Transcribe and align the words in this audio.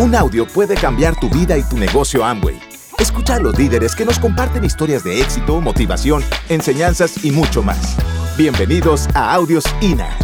Un 0.00 0.14
audio 0.14 0.46
puede 0.46 0.76
cambiar 0.76 1.18
tu 1.18 1.28
vida 1.28 1.58
y 1.58 1.62
tu 1.64 1.76
negocio 1.76 2.24
Amway. 2.24 2.56
Escucha 3.00 3.34
a 3.34 3.40
los 3.40 3.58
líderes 3.58 3.96
que 3.96 4.04
nos 4.04 4.20
comparten 4.20 4.64
historias 4.64 5.02
de 5.02 5.20
éxito, 5.20 5.60
motivación, 5.60 6.22
enseñanzas 6.48 7.24
y 7.24 7.32
mucho 7.32 7.64
más. 7.64 7.96
Bienvenidos 8.36 9.08
a 9.12 9.34
Audios 9.34 9.64
INA. 9.80 10.16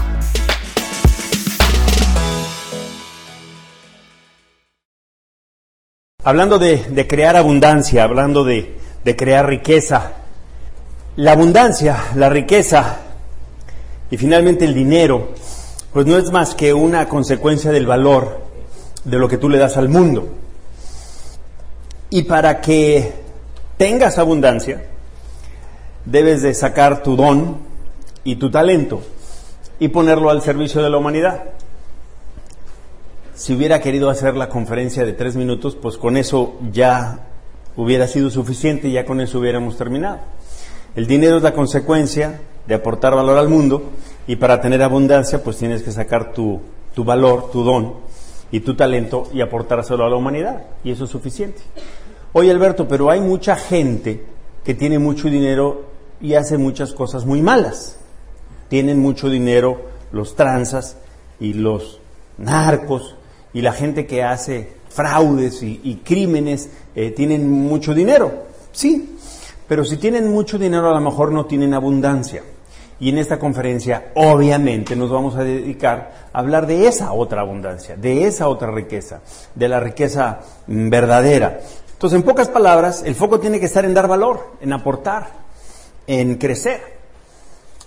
Hablando 6.22 6.60
de, 6.60 7.06
crear 7.08 7.34
abundancia, 7.34 8.04
hablando 8.04 8.44
de, 8.44 8.78
de 9.02 9.16
crear 9.16 9.48
riqueza, 9.48 10.12
la 11.16 11.32
abundancia, 11.32 11.96
la 12.14 12.28
riqueza 12.28 13.00
y 14.08 14.18
finalmente 14.18 14.66
el 14.66 14.72
dinero, 14.72 15.32
pues 15.92 16.06
no 16.06 16.16
es 16.16 16.30
más 16.30 16.54
que 16.54 16.72
una 16.72 17.08
consecuencia 17.08 17.72
del 17.72 17.86
valor 17.88 18.43
de 19.04 19.18
lo 19.18 19.28
que 19.28 19.38
tú 19.38 19.48
le 19.48 19.58
das 19.58 19.76
al 19.76 19.88
mundo. 19.88 20.28
Y 22.10 22.22
para 22.22 22.60
que 22.60 23.12
tengas 23.76 24.18
abundancia, 24.18 24.84
debes 26.04 26.42
de 26.42 26.54
sacar 26.54 27.02
tu 27.02 27.16
don 27.16 27.58
y 28.22 28.36
tu 28.36 28.50
talento 28.50 29.02
y 29.78 29.88
ponerlo 29.88 30.30
al 30.30 30.42
servicio 30.42 30.82
de 30.82 30.90
la 30.90 30.98
humanidad. 30.98 31.42
Si 33.34 33.52
hubiera 33.52 33.80
querido 33.80 34.10
hacer 34.10 34.36
la 34.36 34.48
conferencia 34.48 35.04
de 35.04 35.12
tres 35.12 35.34
minutos, 35.34 35.76
pues 35.80 35.96
con 35.96 36.16
eso 36.16 36.54
ya 36.70 37.18
hubiera 37.76 38.06
sido 38.06 38.30
suficiente 38.30 38.88
y 38.88 38.92
ya 38.92 39.04
con 39.04 39.20
eso 39.20 39.40
hubiéramos 39.40 39.76
terminado. 39.76 40.20
El 40.94 41.08
dinero 41.08 41.38
es 41.38 41.42
la 41.42 41.52
consecuencia 41.52 42.40
de 42.66 42.74
aportar 42.76 43.14
valor 43.14 43.36
al 43.36 43.48
mundo 43.48 43.90
y 44.28 44.36
para 44.36 44.60
tener 44.60 44.82
abundancia 44.82 45.42
pues 45.42 45.56
tienes 45.56 45.82
que 45.82 45.90
sacar 45.90 46.32
tu, 46.32 46.60
tu 46.94 47.02
valor, 47.02 47.50
tu 47.50 47.64
don 47.64 47.94
y 48.54 48.60
tu 48.60 48.76
talento 48.76 49.28
y 49.34 49.40
aportárselo 49.40 50.04
a 50.04 50.08
la 50.08 50.14
humanidad. 50.14 50.62
Y 50.84 50.92
eso 50.92 51.06
es 51.06 51.10
suficiente. 51.10 51.60
Oye 52.32 52.52
Alberto, 52.52 52.86
pero 52.86 53.10
hay 53.10 53.20
mucha 53.20 53.56
gente 53.56 54.24
que 54.62 54.74
tiene 54.74 55.00
mucho 55.00 55.28
dinero 55.28 55.86
y 56.20 56.34
hace 56.34 56.56
muchas 56.56 56.92
cosas 56.92 57.26
muy 57.26 57.42
malas. 57.42 57.98
Tienen 58.68 59.00
mucho 59.00 59.28
dinero 59.28 59.86
los 60.12 60.36
tranzas 60.36 60.98
y 61.40 61.54
los 61.54 61.98
narcos 62.38 63.16
y 63.52 63.60
la 63.60 63.72
gente 63.72 64.06
que 64.06 64.22
hace 64.22 64.74
fraudes 64.88 65.60
y, 65.64 66.00
crímenes 66.04 66.70
eh, 66.94 67.10
tienen 67.10 67.50
mucho 67.50 67.92
dinero. 67.92 68.44
Sí, 68.70 69.16
pero 69.66 69.84
si 69.84 69.96
tienen 69.96 70.30
mucho 70.30 70.60
dinero 70.60 70.90
a 70.90 70.94
lo 70.94 71.00
mejor 71.00 71.32
no 71.32 71.46
tienen 71.46 71.74
abundancia. 71.74 72.44
Y 73.00 73.08
en 73.08 73.18
esta 73.18 73.38
conferencia, 73.38 74.12
obviamente, 74.14 74.94
nos 74.94 75.10
vamos 75.10 75.34
a 75.36 75.42
dedicar 75.42 76.28
a 76.32 76.38
hablar 76.38 76.66
de 76.66 76.86
esa 76.86 77.12
otra 77.12 77.40
abundancia, 77.40 77.96
de 77.96 78.26
esa 78.26 78.48
otra 78.48 78.70
riqueza, 78.70 79.20
de 79.54 79.68
la 79.68 79.80
riqueza 79.80 80.40
mm, 80.66 80.88
verdadera. 80.88 81.60
Entonces, 81.92 82.18
en 82.18 82.24
pocas 82.24 82.48
palabras, 82.48 83.02
el 83.04 83.14
foco 83.14 83.40
tiene 83.40 83.58
que 83.58 83.66
estar 83.66 83.84
en 83.84 83.94
dar 83.94 84.06
valor, 84.06 84.52
en 84.60 84.72
aportar, 84.72 85.28
en 86.06 86.36
crecer. 86.36 86.94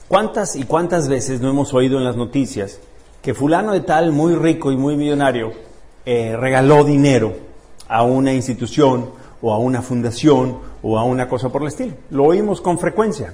¿Cuántas 0.07 0.55
y 0.55 0.63
cuántas 0.63 1.07
veces 1.07 1.41
no 1.41 1.49
hemos 1.49 1.73
oído 1.73 1.97
en 1.97 2.05
las 2.05 2.15
noticias 2.15 2.79
que 3.21 3.33
fulano 3.33 3.73
de 3.73 3.81
tal, 3.81 4.11
muy 4.11 4.35
rico 4.35 4.71
y 4.71 4.77
muy 4.77 4.95
millonario, 4.95 5.51
eh, 6.05 6.35
regaló 6.37 6.83
dinero 6.85 7.35
a 7.87 8.03
una 8.03 8.33
institución 8.33 9.11
o 9.41 9.53
a 9.53 9.57
una 9.57 9.81
fundación 9.81 10.59
o 10.81 10.97
a 10.97 11.03
una 11.03 11.27
cosa 11.27 11.49
por 11.49 11.61
el 11.61 11.67
estilo? 11.67 11.93
Lo 12.09 12.23
oímos 12.23 12.61
con 12.61 12.79
frecuencia. 12.79 13.33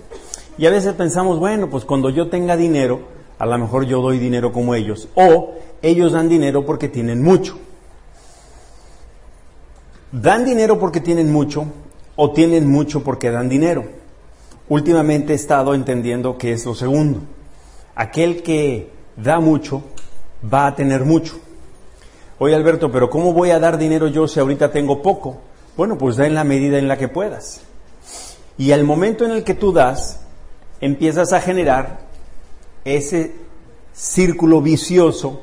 Y 0.58 0.66
a 0.66 0.70
veces 0.70 0.94
pensamos, 0.94 1.40
bueno, 1.40 1.70
pues 1.70 1.86
cuando 1.86 2.10
yo 2.10 2.30
tenga 2.30 2.56
dinero, 2.56 3.02
a 3.40 3.46
lo 3.46 3.58
mejor 3.58 3.86
yo 3.86 4.02
doy 4.02 4.20
dinero 4.20 4.52
como 4.52 4.76
ellos. 4.76 5.08
O 5.16 5.56
ellos 5.82 6.14
dan 6.14 6.30
dinero 6.30 6.66
porque 6.66 6.90
tienen 6.90 7.22
mucho. 7.22 7.58
Dan 10.12 10.46
dinero 10.46 10.80
porque 10.80 11.00
tienen 11.00 11.32
mucho 11.32 11.66
o 12.16 12.32
tienen 12.32 12.70
mucho 12.70 13.04
porque 13.04 13.32
dan 13.32 13.50
dinero. 13.50 13.86
Últimamente 14.70 15.34
he 15.34 15.36
estado 15.36 15.74
entendiendo 15.74 16.38
que 16.38 16.54
es 16.54 16.66
lo 16.66 16.76
segundo. 16.76 17.22
Aquel 17.96 18.44
que 18.44 18.92
da 19.18 19.40
mucho 19.40 19.84
va 20.52 20.68
a 20.68 20.76
tener 20.76 21.04
mucho. 21.04 21.38
Oye 22.40 22.56
Alberto, 22.56 22.92
pero 22.92 23.10
¿cómo 23.10 23.34
voy 23.34 23.52
a 23.52 23.60
dar 23.60 23.78
dinero 23.78 24.08
yo 24.08 24.28
si 24.28 24.40
ahorita 24.40 24.72
tengo 24.72 25.02
poco? 25.02 25.42
Bueno, 25.76 25.98
pues 25.98 26.16
da 26.16 26.28
en 26.28 26.36
la 26.36 26.44
medida 26.44 26.78
en 26.78 26.88
la 26.88 26.98
que 26.98 27.08
puedas. 27.08 27.62
Y 28.58 28.72
al 28.72 28.84
momento 28.84 29.26
en 29.26 29.32
el 29.32 29.44
que 29.44 29.56
tú 29.56 29.72
das, 29.72 30.20
empiezas 30.84 31.32
a 31.32 31.40
generar 31.40 32.00
ese 32.84 33.34
círculo 33.94 34.62
vicioso 34.62 35.42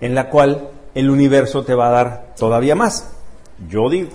en 0.00 0.14
la 0.14 0.30
cual 0.30 0.68
el 0.94 1.10
universo 1.10 1.64
te 1.64 1.74
va 1.74 1.88
a 1.88 1.90
dar 1.90 2.34
todavía 2.38 2.76
más. 2.76 3.10
Yo 3.68 3.90
digo. 3.90 4.10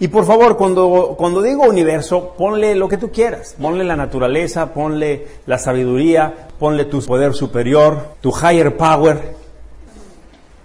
Y 0.00 0.08
por 0.08 0.26
favor, 0.26 0.56
cuando, 0.56 1.14
cuando 1.16 1.40
digo 1.42 1.64
universo, 1.64 2.34
ponle 2.36 2.74
lo 2.74 2.88
que 2.88 2.98
tú 2.98 3.10
quieras. 3.10 3.56
Ponle 3.60 3.84
la 3.84 3.96
naturaleza, 3.96 4.74
ponle 4.74 5.26
la 5.46 5.58
sabiduría, 5.58 6.48
ponle 6.58 6.84
tu 6.84 7.00
poder 7.00 7.32
superior, 7.32 8.16
tu 8.20 8.30
higher 8.30 8.76
power. 8.76 9.34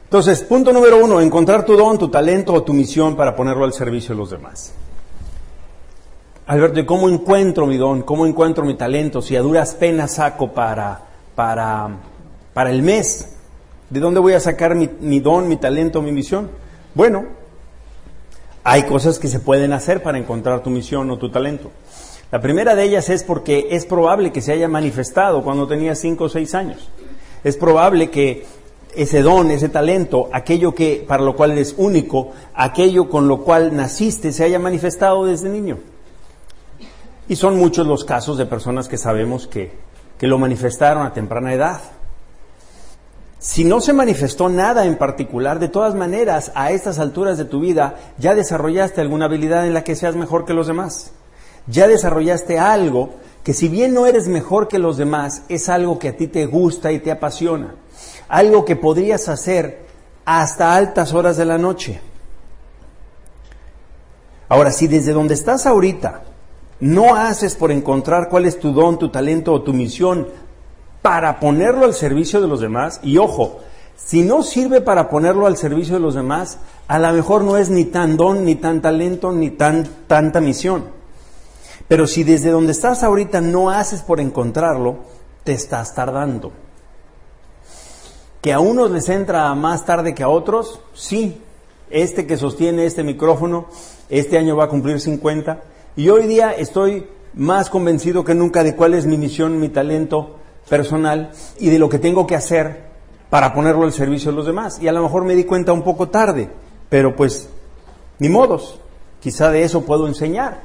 Entonces, 0.04 0.44
punto 0.44 0.74
número 0.74 1.04
uno, 1.04 1.22
encontrar 1.22 1.66
tu 1.66 1.78
don, 1.78 1.98
tu 1.98 2.10
talento 2.10 2.54
o 2.54 2.64
tu 2.64 2.74
misión 2.74 3.16
para 3.16 3.36
ponerlo 3.36 3.64
al 3.64 3.74
servicio 3.74 4.14
de 4.14 4.20
los 4.20 4.30
demás. 4.30 4.74
Alberto, 6.46 6.82
¿y 6.82 6.86
cómo 6.86 7.08
encuentro 7.08 7.66
mi 7.66 7.78
don? 7.78 8.02
¿Cómo 8.02 8.26
encuentro 8.26 8.66
mi 8.66 8.76
talento? 8.76 9.22
Si 9.22 9.34
a 9.38 9.42
duras 9.42 9.76
penas 9.76 10.16
saco 10.16 10.52
para, 10.52 11.00
para, 11.36 11.90
para 12.54 12.70
el 12.70 12.84
mes, 12.84 13.38
¿de 13.90 14.02
dónde 14.02 14.20
voy 14.20 14.34
a 14.34 14.42
sacar 14.42 14.76
mi, 14.76 14.90
mi 15.00 15.22
don, 15.22 15.48
mi 15.48 15.56
talento, 15.56 16.02
mi 16.02 16.12
misión? 16.12 16.50
Bueno, 16.96 17.28
hay 18.66 18.84
cosas 18.84 19.20
que 19.20 19.30
se 19.30 19.40
pueden 19.40 19.72
hacer 19.72 20.04
para 20.04 20.18
encontrar 20.18 20.62
tu 20.64 20.70
misión 20.70 21.10
o 21.12 21.18
tu 21.18 21.30
talento. 21.30 21.72
La 22.30 22.42
primera 22.42 22.76
de 22.76 22.84
ellas 22.84 23.08
es 23.10 23.24
porque 23.24 23.68
es 23.72 23.86
probable 23.86 24.34
que 24.34 24.42
se 24.42 24.52
haya 24.52 24.68
manifestado 24.68 25.44
cuando 25.44 25.66
tenías 25.66 26.00
cinco 26.00 26.26
o 26.26 26.30
seis 26.30 26.54
años. 26.56 26.90
Es 27.46 27.56
probable 27.56 28.10
que 28.10 28.46
ese 28.94 29.22
don, 29.22 29.50
ese 29.50 29.70
talento, 29.70 30.30
aquello 30.34 30.76
que 30.76 31.06
para 31.08 31.24
lo 31.24 31.38
cual 31.38 31.52
eres 31.52 31.74
único, 31.78 32.32
aquello 32.54 33.08
con 33.08 33.30
lo 33.30 33.46
cual 33.46 33.74
naciste, 33.74 34.34
se 34.34 34.44
haya 34.44 34.60
manifestado 34.60 35.26
desde 35.26 35.48
niño. 35.48 35.93
Y 37.28 37.36
son 37.36 37.58
muchos 37.58 37.88
los 37.88 38.04
casos 38.04 38.38
de 38.38 38.46
personas 38.46 38.88
que 38.88 38.98
sabemos 38.98 39.48
que, 39.48 39.72
que 40.18 40.28
lo 40.28 40.38
manifestaron 40.38 41.06
a 41.06 41.14
temprana 41.14 41.54
edad. 41.54 41.82
Si 43.40 43.66
no 43.66 43.82
se 43.82 43.92
manifestó 43.92 44.48
nada 44.48 44.86
en 44.86 44.98
particular, 44.98 45.60
de 45.60 45.68
todas 45.68 45.96
maneras, 45.96 46.52
a 46.56 46.72
estas 46.72 47.00
alturas 47.00 47.38
de 47.38 47.46
tu 47.46 47.60
vida, 47.60 47.96
ya 48.18 48.36
desarrollaste 48.36 49.02
alguna 49.02 49.26
habilidad 49.26 49.68
en 49.68 49.74
la 49.74 49.84
que 49.84 49.98
seas 49.98 50.16
mejor 50.16 50.46
que 50.46 50.54
los 50.54 50.68
demás. 50.68 51.12
Ya 51.68 51.88
desarrollaste 51.88 52.60
algo 52.60 53.16
que 53.44 53.54
si 53.54 53.68
bien 53.68 53.94
no 53.94 54.06
eres 54.06 54.28
mejor 54.28 54.70
que 54.70 54.80
los 54.80 54.96
demás, 54.96 55.44
es 55.50 55.68
algo 55.68 56.00
que 56.00 56.10
a 56.10 56.16
ti 56.16 56.28
te 56.28 56.46
gusta 56.46 56.92
y 56.94 57.00
te 57.00 57.12
apasiona. 57.12 57.76
Algo 58.30 58.64
que 58.64 58.78
podrías 58.78 59.28
hacer 59.28 59.86
hasta 60.26 60.76
altas 60.76 61.14
horas 61.14 61.36
de 61.36 61.46
la 61.46 61.58
noche. 61.58 62.00
Ahora, 64.48 64.72
si 64.72 64.88
desde 64.88 65.12
donde 65.12 65.34
estás 65.34 65.66
ahorita 65.66 66.24
no 66.80 67.16
haces 67.16 67.56
por 67.56 67.72
encontrar 67.72 68.30
cuál 68.30 68.46
es 68.46 68.60
tu 68.60 68.74
don, 68.74 69.00
tu 69.00 69.10
talento 69.10 69.54
o 69.54 69.62
tu 69.62 69.74
misión 69.74 70.28
para 71.02 71.40
ponerlo 71.40 71.86
al 71.86 71.94
servicio 71.94 72.42
de 72.42 72.48
los 72.48 72.60
demás. 72.60 73.00
Y 73.04 73.18
ojo, 73.18 73.60
si 73.96 74.24
no 74.24 74.44
sirve 74.44 74.82
para 74.82 75.10
ponerlo 75.10 75.46
al 75.46 75.58
servicio 75.58 75.96
de 75.96 76.02
los 76.02 76.16
demás, 76.16 76.58
a 76.88 77.00
lo 77.00 77.12
mejor 77.14 77.44
no 77.44 77.58
es 77.58 77.70
ni 77.70 77.86
tan 77.86 78.18
don, 78.18 78.44
ni 78.46 78.56
tan 78.56 78.82
talento, 78.82 79.32
ni 79.32 79.52
tan, 79.52 79.88
tanta 80.08 80.42
misión. 80.42 80.86
Pero 81.88 82.08
si 82.08 82.24
desde 82.24 82.50
donde 82.50 82.72
estás 82.72 83.04
ahorita 83.04 83.42
no 83.42 83.70
haces 83.70 84.02
por 84.02 84.20
encontrarlo, 84.20 84.98
te 85.44 85.54
estás 85.54 85.94
tardando. 85.94 86.52
¿Que 88.42 88.52
a 88.52 88.60
unos 88.60 88.92
les 88.92 89.08
entra 89.10 89.54
más 89.56 89.86
tarde 89.86 90.14
que 90.14 90.24
a 90.24 90.30
otros? 90.30 90.82
Sí. 90.94 91.42
Este 91.90 92.26
que 92.26 92.38
sostiene 92.38 92.86
este 92.86 93.04
micrófono, 93.04 93.68
este 94.10 94.38
año 94.38 94.56
va 94.56 94.66
a 94.66 94.70
cumplir 94.70 95.00
50 95.00 95.62
y 95.96 96.10
hoy 96.10 96.28
día 96.28 96.52
estoy 96.52 97.08
más 97.36 97.70
convencido 97.70 98.24
que 98.24 98.36
nunca 98.36 98.64
de 98.64 98.76
cuál 98.76 98.94
es 98.94 99.06
mi 99.06 99.18
misión, 99.18 99.60
mi 99.60 99.70
talento 99.70 100.38
personal 100.70 101.32
y 101.60 101.70
de 101.70 101.80
lo 101.80 101.90
que 101.90 102.00
tengo 102.00 102.26
que 102.26 102.36
hacer 102.36 102.84
para 103.30 103.54
ponerlo 103.54 103.84
al 103.84 103.94
servicio 103.94 104.32
de 104.32 104.38
los 104.38 104.46
demás. 104.46 104.80
Y 104.82 104.88
a 104.88 104.92
lo 104.92 105.02
mejor 105.02 105.26
me 105.26 105.36
di 105.36 105.44
cuenta 105.44 105.74
un 105.74 105.84
poco 105.84 106.10
tarde, 106.10 106.50
pero 106.90 107.16
pues 107.16 107.50
ni 108.20 108.30
modos. 108.30 108.80
Quizá 109.20 109.52
de 109.52 109.64
eso 109.64 109.86
puedo 109.86 110.08
enseñar. 110.08 110.62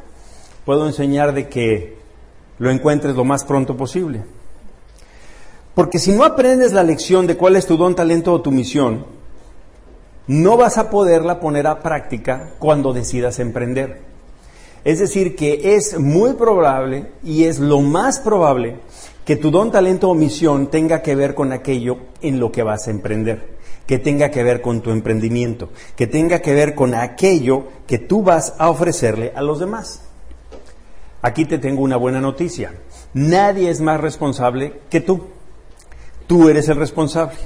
Puedo 0.65 0.87
enseñar 0.87 1.33
de 1.33 1.49
que 1.49 1.99
lo 2.59 2.71
encuentres 2.71 3.15
lo 3.15 3.25
más 3.25 3.45
pronto 3.45 3.77
posible. 3.77 4.25
Porque 5.75 5.99
si 5.99 6.13
no 6.13 6.25
aprendes 6.25 6.73
la 6.73 6.83
lección 6.83 7.27
de 7.27 7.37
cuál 7.37 7.57
es 7.57 7.67
tu 7.67 7.77
don, 7.77 7.95
talento 7.95 8.33
o 8.33 8.43
tu 8.43 8.51
misión, 8.51 9.07
no 10.27 10.57
vas 10.57 10.77
a 10.77 10.91
poderla 10.91 11.41
poner 11.41 11.67
a 11.67 11.81
práctica 11.81 12.51
cuando 12.59 12.93
decidas 12.93 13.39
emprender. 13.39 14.03
Es 14.89 15.01
decir, 15.01 15.37
que 15.37 15.75
es 15.77 15.99
muy 15.99 16.33
probable 16.33 17.11
y 17.23 17.45
es 17.45 17.59
lo 17.59 17.83
más 17.83 18.21
probable 18.21 18.79
que 19.27 19.37
tu 19.37 19.51
don, 19.51 19.71
talento 19.71 20.09
o 20.09 20.15
misión 20.15 20.69
tenga 20.71 21.03
que 21.03 21.15
ver 21.15 21.35
con 21.35 21.53
aquello 21.53 21.99
en 22.23 22.41
lo 22.41 22.51
que 22.51 22.63
vas 22.63 22.89
a 22.89 22.91
emprender, 22.91 23.59
que 23.87 23.99
tenga 23.99 24.31
que 24.31 24.43
ver 24.43 24.63
con 24.63 24.81
tu 24.81 24.91
emprendimiento, 24.91 25.69
que 25.95 26.07
tenga 26.07 26.41
que 26.41 26.55
ver 26.55 26.75
con 26.75 26.95
aquello 26.95 27.65
que 27.87 27.99
tú 27.99 28.23
vas 28.23 28.55
a 28.57 28.71
ofrecerle 28.71 29.35
a 29.37 29.43
los 29.43 29.61
demás. 29.61 30.05
Aquí 31.21 31.45
te 31.45 31.59
tengo 31.59 31.83
una 31.83 31.99
buena 31.99 32.23
noticia. 32.23 32.73
Nadie 33.13 33.69
es 33.69 33.83
más 33.83 34.01
responsable 34.01 34.73
que 34.89 35.03
tú. 35.03 35.21
Tú 36.27 36.49
eres 36.49 36.67
el 36.71 36.77
responsable. 36.77 37.37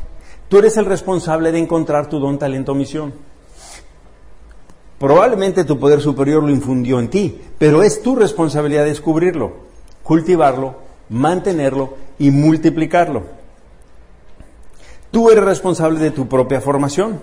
Tú 0.48 0.58
eres 0.58 0.76
el 0.76 0.84
responsable 0.84 1.50
de 1.50 1.58
encontrar 1.58 2.08
tu 2.08 2.20
don, 2.20 2.38
talento 2.38 2.70
o 2.70 2.76
misión. 2.76 3.31
Probablemente 5.02 5.64
tu 5.64 5.80
poder 5.80 6.00
superior 6.00 6.44
lo 6.44 6.50
infundió 6.50 7.00
en 7.00 7.10
ti, 7.10 7.40
pero 7.58 7.82
es 7.82 8.02
tu 8.02 8.14
responsabilidad 8.14 8.84
descubrirlo, 8.84 9.52
cultivarlo 10.04 10.76
mantenerlo 11.08 11.94
y 12.20 12.30
multiplicarlo. 12.30 13.24
Tú 15.10 15.28
eres 15.28 15.42
responsable 15.42 15.98
de 15.98 16.12
tu 16.12 16.28
propia 16.28 16.60
formación. 16.60 17.20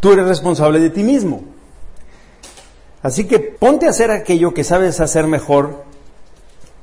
Tú 0.00 0.12
eres 0.12 0.26
responsable 0.26 0.80
de 0.80 0.90
ti 0.90 1.04
mismo. 1.04 1.44
Así 3.02 3.28
que 3.28 3.38
ponte 3.38 3.86
a 3.86 3.90
hacer 3.90 4.10
aquello 4.10 4.52
que 4.52 4.64
sabes 4.64 4.98
hacer 4.98 5.28
mejor 5.28 5.84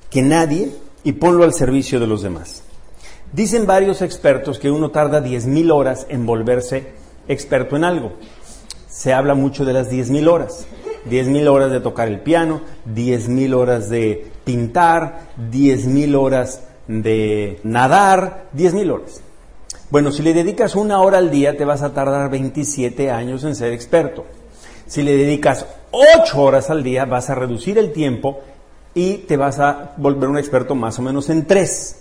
que 0.10 0.21
nadie 0.21 0.71
y 1.04 1.12
ponlo 1.12 1.44
al 1.44 1.54
servicio 1.54 2.00
de 2.00 2.07
los 2.07 2.21
demás. 2.21 2.63
Dicen 3.33 3.68
varios 3.68 4.01
expertos 4.01 4.57
que 4.57 4.71
uno 4.71 4.92
tarda 4.92 5.21
10.000 5.21 5.74
horas 5.74 6.07
en 6.10 6.25
volverse 6.25 6.94
experto 7.28 7.75
en 7.75 7.83
algo. 7.83 8.13
Se 8.95 9.13
habla 9.13 9.33
mucho 9.33 9.65
de 9.65 9.74
las 9.74 9.92
10.000 9.92 10.25
horas. 10.30 10.65
10.000 11.09 11.50
horas 11.50 11.69
de 11.69 11.81
tocar 11.81 12.07
el 12.07 12.21
piano, 12.21 12.62
10.000 12.88 13.53
horas 13.53 13.89
de 13.89 14.31
pintar, 14.45 15.31
10.000 15.51 16.15
horas 16.15 16.62
de 16.88 17.59
nadar, 17.63 18.45
10.000 18.56 18.92
horas. 18.94 19.21
Bueno, 19.89 20.13
si 20.13 20.24
le 20.24 20.33
dedicas 20.33 20.75
una 20.75 21.01
hora 21.01 21.18
al 21.18 21.30
día, 21.30 21.57
te 21.57 21.65
vas 21.65 21.83
a 21.83 21.94
tardar 21.94 22.31
27 22.31 23.12
años 23.12 23.44
en 23.44 23.56
ser 23.56 23.74
experto. 23.74 24.25
Si 24.88 25.03
le 25.03 25.18
dedicas 25.18 25.65
8 25.92 26.42
horas 26.42 26.69
al 26.69 26.81
día, 26.81 27.03
vas 27.03 27.30
a 27.30 27.36
reducir 27.36 27.77
el 27.77 27.92
tiempo 27.92 28.39
y 28.94 29.15
te 29.15 29.36
vas 29.36 29.59
a 29.59 29.92
volver 29.97 30.30
un 30.30 30.38
experto 30.38 30.74
más 30.74 30.97
o 31.00 31.01
menos 31.01 31.30
en 31.30 31.45
3. 31.45 31.97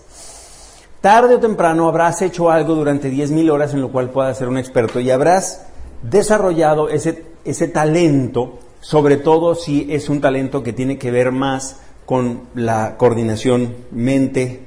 Tarde 1.01 1.35
o 1.35 1.41
temprano 1.41 1.89
habrás 1.89 2.23
hecho 2.23 2.53
algo 2.53 2.77
durante 2.77 3.11
10.000 3.11 3.51
horas 3.51 3.75
en 3.75 3.81
lo 3.81 3.91
cual 3.91 4.11
puedas 4.11 4.39
ser 4.39 4.47
un 4.47 4.59
experto 4.59 5.01
y 5.01 5.11
habrás 5.11 5.67
desarrollado 6.11 6.89
ese, 6.89 7.25
ese 7.45 7.69
talento 7.69 8.59
sobre 8.85 9.17
todo 9.17 9.55
si 9.55 9.87
es 9.91 10.11
un 10.11 10.21
talento 10.21 10.63
que 10.63 10.75
tiene 10.75 10.99
que 10.99 11.11
ver 11.11 11.33
más 11.33 11.81
con 12.05 12.43
la 12.55 12.99
coordinación 12.99 13.75
mente, 13.91 14.61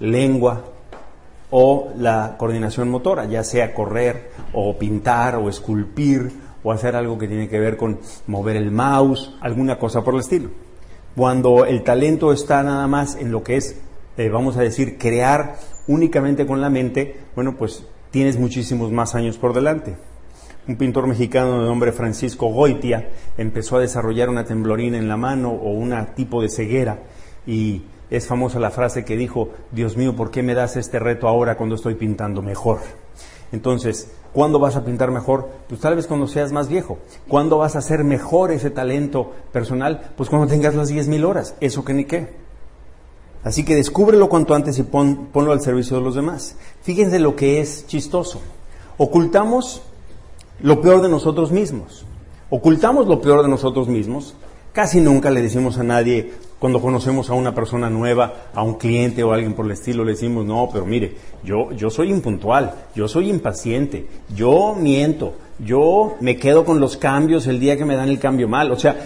lengua 0.00 0.64
o 1.50 1.90
la 1.98 2.36
coordinación 2.38 2.88
motora, 2.88 3.26
ya 3.26 3.44
sea 3.44 3.74
correr 3.74 4.30
o 4.54 4.78
pintar 4.78 5.36
o 5.36 5.50
esculpir 5.50 6.32
o 6.64 6.72
hacer 6.72 6.96
algo 6.96 7.18
que 7.18 7.28
tiene 7.28 7.50
que 7.50 7.60
ver 7.60 7.76
con 7.76 8.00
mover 8.28 8.56
el 8.56 8.70
mouse, 8.70 9.34
alguna 9.42 9.78
cosa 9.78 10.02
por 10.02 10.14
el 10.14 10.20
estilo. 10.20 10.48
Cuando 11.14 11.66
el 11.66 11.82
talento 11.82 12.32
está 12.32 12.62
nada 12.62 12.86
más 12.86 13.16
en 13.16 13.30
lo 13.30 13.42
que 13.42 13.58
es, 13.58 13.78
eh, 14.16 14.30
vamos 14.30 14.56
a 14.56 14.62
decir, 14.62 14.96
crear 14.96 15.56
únicamente 15.86 16.46
con 16.46 16.62
la 16.62 16.70
mente, 16.70 17.14
bueno, 17.34 17.56
pues 17.58 17.84
tienes 18.10 18.38
muchísimos 18.38 18.90
más 18.90 19.14
años 19.14 19.36
por 19.36 19.52
delante 19.52 19.96
un 20.68 20.76
pintor 20.76 21.06
mexicano 21.06 21.60
de 21.60 21.66
nombre 21.66 21.92
Francisco 21.92 22.46
Goitia 22.46 23.08
empezó 23.36 23.76
a 23.76 23.80
desarrollar 23.80 24.28
una 24.28 24.44
temblorina 24.44 24.96
en 24.96 25.08
la 25.08 25.16
mano 25.16 25.50
o 25.50 25.70
un 25.70 25.92
tipo 26.14 26.40
de 26.40 26.48
ceguera 26.48 27.00
y 27.46 27.82
es 28.10 28.26
famosa 28.26 28.60
la 28.60 28.70
frase 28.70 29.04
que 29.04 29.16
dijo, 29.16 29.48
Dios 29.72 29.96
mío, 29.96 30.14
¿por 30.14 30.30
qué 30.30 30.42
me 30.42 30.54
das 30.54 30.76
este 30.76 30.98
reto 30.98 31.28
ahora 31.28 31.56
cuando 31.56 31.74
estoy 31.74 31.94
pintando 31.94 32.42
mejor? 32.42 32.80
Entonces, 33.52 34.10
¿cuándo 34.32 34.58
vas 34.58 34.76
a 34.76 34.84
pintar 34.84 35.10
mejor? 35.10 35.48
Pues 35.68 35.80
tal 35.80 35.96
vez 35.96 36.06
cuando 36.06 36.26
seas 36.26 36.52
más 36.52 36.68
viejo. 36.68 36.98
¿Cuándo 37.26 37.58
vas 37.58 37.74
a 37.74 37.80
hacer 37.80 38.04
mejor 38.04 38.50
ese 38.52 38.70
talento 38.70 39.32
personal? 39.50 40.12
Pues 40.16 40.28
cuando 40.28 40.46
tengas 40.46 40.74
las 40.74 40.92
10.000 40.92 41.24
horas, 41.24 41.54
eso 41.60 41.84
que 41.84 41.94
ni 41.94 42.04
qué. 42.04 42.28
Así 43.44 43.64
que 43.64 43.74
descúbrelo 43.74 44.28
cuanto 44.28 44.54
antes 44.54 44.78
y 44.78 44.84
ponlo 44.84 45.52
al 45.52 45.60
servicio 45.60 45.96
de 45.96 46.02
los 46.02 46.14
demás. 46.14 46.56
Fíjense 46.82 47.18
lo 47.18 47.34
que 47.34 47.60
es 47.60 47.86
chistoso. 47.86 48.40
Ocultamos 48.98 49.82
lo 50.62 50.80
peor 50.80 51.02
de 51.02 51.08
nosotros 51.08 51.50
mismos. 51.50 52.04
Ocultamos 52.50 53.06
lo 53.06 53.20
peor 53.20 53.42
de 53.42 53.48
nosotros 53.48 53.88
mismos. 53.88 54.34
Casi 54.72 55.00
nunca 55.00 55.30
le 55.30 55.42
decimos 55.42 55.76
a 55.78 55.82
nadie, 55.82 56.32
cuando 56.58 56.80
conocemos 56.80 57.28
a 57.28 57.34
una 57.34 57.54
persona 57.54 57.90
nueva, 57.90 58.32
a 58.54 58.62
un 58.62 58.74
cliente 58.74 59.22
o 59.22 59.32
a 59.32 59.34
alguien 59.34 59.54
por 59.54 59.66
el 59.66 59.72
estilo, 59.72 60.04
le 60.04 60.12
decimos, 60.12 60.46
no, 60.46 60.68
pero 60.72 60.86
mire, 60.86 61.16
yo, 61.44 61.72
yo 61.72 61.90
soy 61.90 62.10
impuntual, 62.10 62.74
yo 62.94 63.06
soy 63.06 63.28
impaciente, 63.28 64.06
yo 64.34 64.74
miento, 64.74 65.34
yo 65.58 66.14
me 66.20 66.36
quedo 66.36 66.64
con 66.64 66.80
los 66.80 66.96
cambios 66.96 67.46
el 67.46 67.60
día 67.60 67.76
que 67.76 67.84
me 67.84 67.96
dan 67.96 68.08
el 68.08 68.18
cambio 68.18 68.48
mal. 68.48 68.70
O 68.70 68.78
sea, 68.78 68.96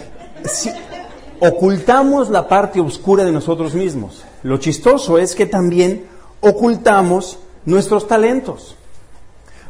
ocultamos 1.39 2.29
la 2.29 2.47
parte 2.47 2.79
oscura 2.79 3.25
de 3.25 3.31
nosotros 3.31 3.73
mismos. 3.73 4.23
Lo 4.43 4.57
chistoso 4.57 5.17
es 5.17 5.35
que 5.35 5.45
también 5.47 6.05
ocultamos 6.39 7.39
nuestros 7.65 8.07
talentos. 8.07 8.75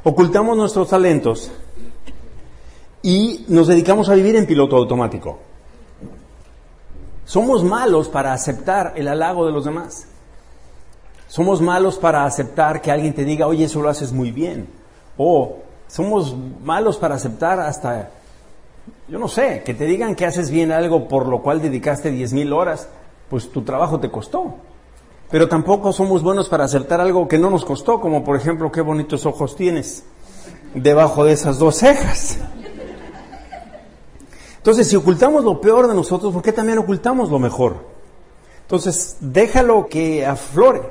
Ocultamos 0.04 0.56
nuestros 0.56 0.90
talentos 0.90 1.52
y 3.08 3.46
nos 3.48 3.68
dedicamos 3.68 4.10
a 4.10 4.16
vivir 4.16 4.36
en 4.36 4.46
piloto 4.46 4.76
automático. 4.76 5.38
Somos 7.24 7.64
malos 7.64 8.10
para 8.10 8.34
aceptar 8.34 8.92
el 8.98 9.08
halago 9.08 9.46
de 9.46 9.54
los 9.54 9.64
demás. 9.64 10.10
Somos 11.30 11.62
malos 11.62 11.98
para 11.98 12.26
aceptar 12.26 12.82
que 12.82 12.92
alguien 12.92 13.14
te 13.14 13.24
diga, 13.24 13.48
oye, 13.48 13.64
eso 13.64 13.82
lo 13.82 13.88
haces 13.88 14.12
muy 14.12 14.32
bien. 14.32 14.68
O 15.16 15.60
somos 15.88 16.36
malos 16.62 16.98
para 16.98 17.16
aceptar 17.16 17.62
hasta, 17.62 18.12
yo 19.08 19.18
no 19.18 19.30
sé, 19.30 19.64
que 19.64 19.74
te 19.74 19.86
digan 19.86 20.14
que 20.14 20.26
haces 20.26 20.52
bien 20.52 20.74
algo 20.74 21.08
por 21.08 21.28
lo 21.28 21.42
cual 21.42 21.62
dedicaste 21.62 22.12
10.000 22.12 22.54
horas, 22.54 22.90
pues 23.30 23.50
tu 23.50 23.62
trabajo 23.62 24.02
te 24.02 24.12
costó. 24.12 24.56
Pero 25.32 25.48
tampoco 25.48 25.94
somos 25.94 26.22
buenos 26.24 26.50
para 26.50 26.66
aceptar 26.66 27.00
algo 27.00 27.26
que 27.30 27.38
no 27.38 27.50
nos 27.50 27.64
costó, 27.64 28.02
como 28.02 28.26
por 28.26 28.36
ejemplo, 28.36 28.70
qué 28.70 28.82
bonitos 28.82 29.26
ojos 29.26 29.56
tienes 29.56 30.04
debajo 30.74 31.24
de 31.24 31.32
esas 31.32 31.58
dos 31.58 31.78
cejas. 31.78 32.40
Entonces, 34.68 34.90
si 34.90 34.98
ocultamos 34.98 35.46
lo 35.46 35.62
peor 35.62 35.88
de 35.88 35.94
nosotros, 35.94 36.34
¿por 36.34 36.42
qué 36.42 36.52
también 36.52 36.78
ocultamos 36.78 37.30
lo 37.30 37.40
mejor? 37.40 37.78
Entonces, 38.64 39.16
déjalo 39.22 39.88
que 39.88 40.26
aflore. 40.26 40.82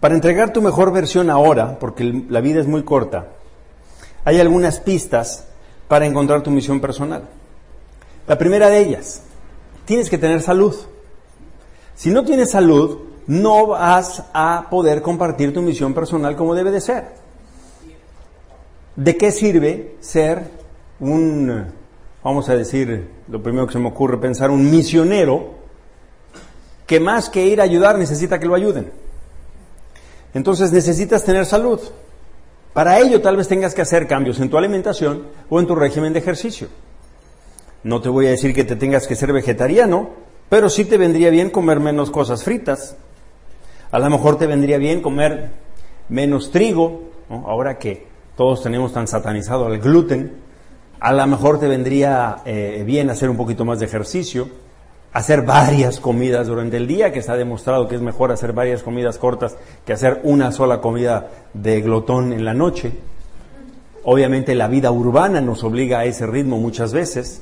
Para 0.00 0.16
entregar 0.16 0.52
tu 0.52 0.60
mejor 0.60 0.92
versión 0.92 1.30
ahora, 1.30 1.78
porque 1.78 2.24
la 2.28 2.40
vida 2.40 2.60
es 2.60 2.66
muy 2.66 2.82
corta, 2.82 3.28
hay 4.24 4.40
algunas 4.40 4.80
pistas 4.80 5.44
para 5.86 6.06
encontrar 6.06 6.42
tu 6.42 6.50
misión 6.50 6.80
personal. 6.80 7.28
La 8.26 8.36
primera 8.36 8.68
de 8.68 8.80
ellas, 8.80 9.22
tienes 9.84 10.10
que 10.10 10.18
tener 10.18 10.42
salud. 10.42 10.74
Si 11.94 12.10
no 12.10 12.24
tienes 12.24 12.50
salud, 12.50 12.98
no 13.28 13.68
vas 13.68 14.24
a 14.34 14.66
poder 14.70 15.02
compartir 15.02 15.54
tu 15.54 15.62
misión 15.62 15.94
personal 15.94 16.34
como 16.34 16.56
debe 16.56 16.72
de 16.72 16.80
ser. 16.80 17.12
¿De 18.96 19.16
qué 19.16 19.30
sirve 19.30 19.94
ser 20.00 20.65
un, 21.00 21.66
vamos 22.22 22.48
a 22.48 22.56
decir, 22.56 23.08
lo 23.28 23.42
primero 23.42 23.66
que 23.66 23.74
se 23.74 23.78
me 23.78 23.88
ocurre 23.88 24.18
pensar, 24.18 24.50
un 24.50 24.70
misionero 24.70 25.54
que 26.86 27.00
más 27.00 27.28
que 27.28 27.46
ir 27.46 27.60
a 27.60 27.64
ayudar 27.64 27.98
necesita 27.98 28.38
que 28.38 28.46
lo 28.46 28.54
ayuden. 28.54 28.90
Entonces 30.34 30.72
necesitas 30.72 31.24
tener 31.24 31.46
salud. 31.46 31.80
Para 32.72 33.00
ello 33.00 33.22
tal 33.22 33.36
vez 33.36 33.48
tengas 33.48 33.74
que 33.74 33.82
hacer 33.82 34.06
cambios 34.06 34.38
en 34.38 34.50
tu 34.50 34.58
alimentación 34.58 35.26
o 35.48 35.58
en 35.58 35.66
tu 35.66 35.74
régimen 35.74 36.12
de 36.12 36.18
ejercicio. 36.18 36.68
No 37.82 38.00
te 38.00 38.08
voy 38.08 38.26
a 38.26 38.30
decir 38.30 38.52
que 38.52 38.64
te 38.64 38.76
tengas 38.76 39.06
que 39.06 39.16
ser 39.16 39.32
vegetariano, 39.32 40.10
pero 40.48 40.68
sí 40.68 40.84
te 40.84 40.98
vendría 40.98 41.30
bien 41.30 41.50
comer 41.50 41.80
menos 41.80 42.10
cosas 42.10 42.44
fritas. 42.44 42.96
A 43.90 43.98
lo 43.98 44.10
mejor 44.10 44.36
te 44.38 44.46
vendría 44.46 44.78
bien 44.78 45.00
comer 45.00 45.50
menos 46.08 46.50
trigo, 46.50 47.10
ahora 47.30 47.78
que 47.78 48.06
todos 48.36 48.62
tenemos 48.62 48.92
tan 48.92 49.08
satanizado 49.08 49.66
al 49.66 49.78
gluten. 49.78 50.45
A 51.06 51.12
lo 51.12 51.24
mejor 51.28 51.60
te 51.60 51.68
vendría 51.68 52.38
eh, 52.44 52.82
bien 52.84 53.10
hacer 53.10 53.30
un 53.30 53.36
poquito 53.36 53.64
más 53.64 53.78
de 53.78 53.86
ejercicio, 53.86 54.48
hacer 55.12 55.42
varias 55.42 56.00
comidas 56.00 56.48
durante 56.48 56.78
el 56.78 56.88
día, 56.88 57.12
que 57.12 57.20
está 57.20 57.36
demostrado 57.36 57.86
que 57.86 57.94
es 57.94 58.00
mejor 58.00 58.32
hacer 58.32 58.52
varias 58.52 58.82
comidas 58.82 59.16
cortas 59.16 59.56
que 59.84 59.92
hacer 59.92 60.20
una 60.24 60.50
sola 60.50 60.80
comida 60.80 61.30
de 61.54 61.80
glotón 61.80 62.32
en 62.32 62.44
la 62.44 62.54
noche. 62.54 62.90
Obviamente 64.02 64.56
la 64.56 64.66
vida 64.66 64.90
urbana 64.90 65.40
nos 65.40 65.62
obliga 65.62 66.00
a 66.00 66.06
ese 66.06 66.26
ritmo 66.26 66.58
muchas 66.58 66.92
veces. 66.92 67.40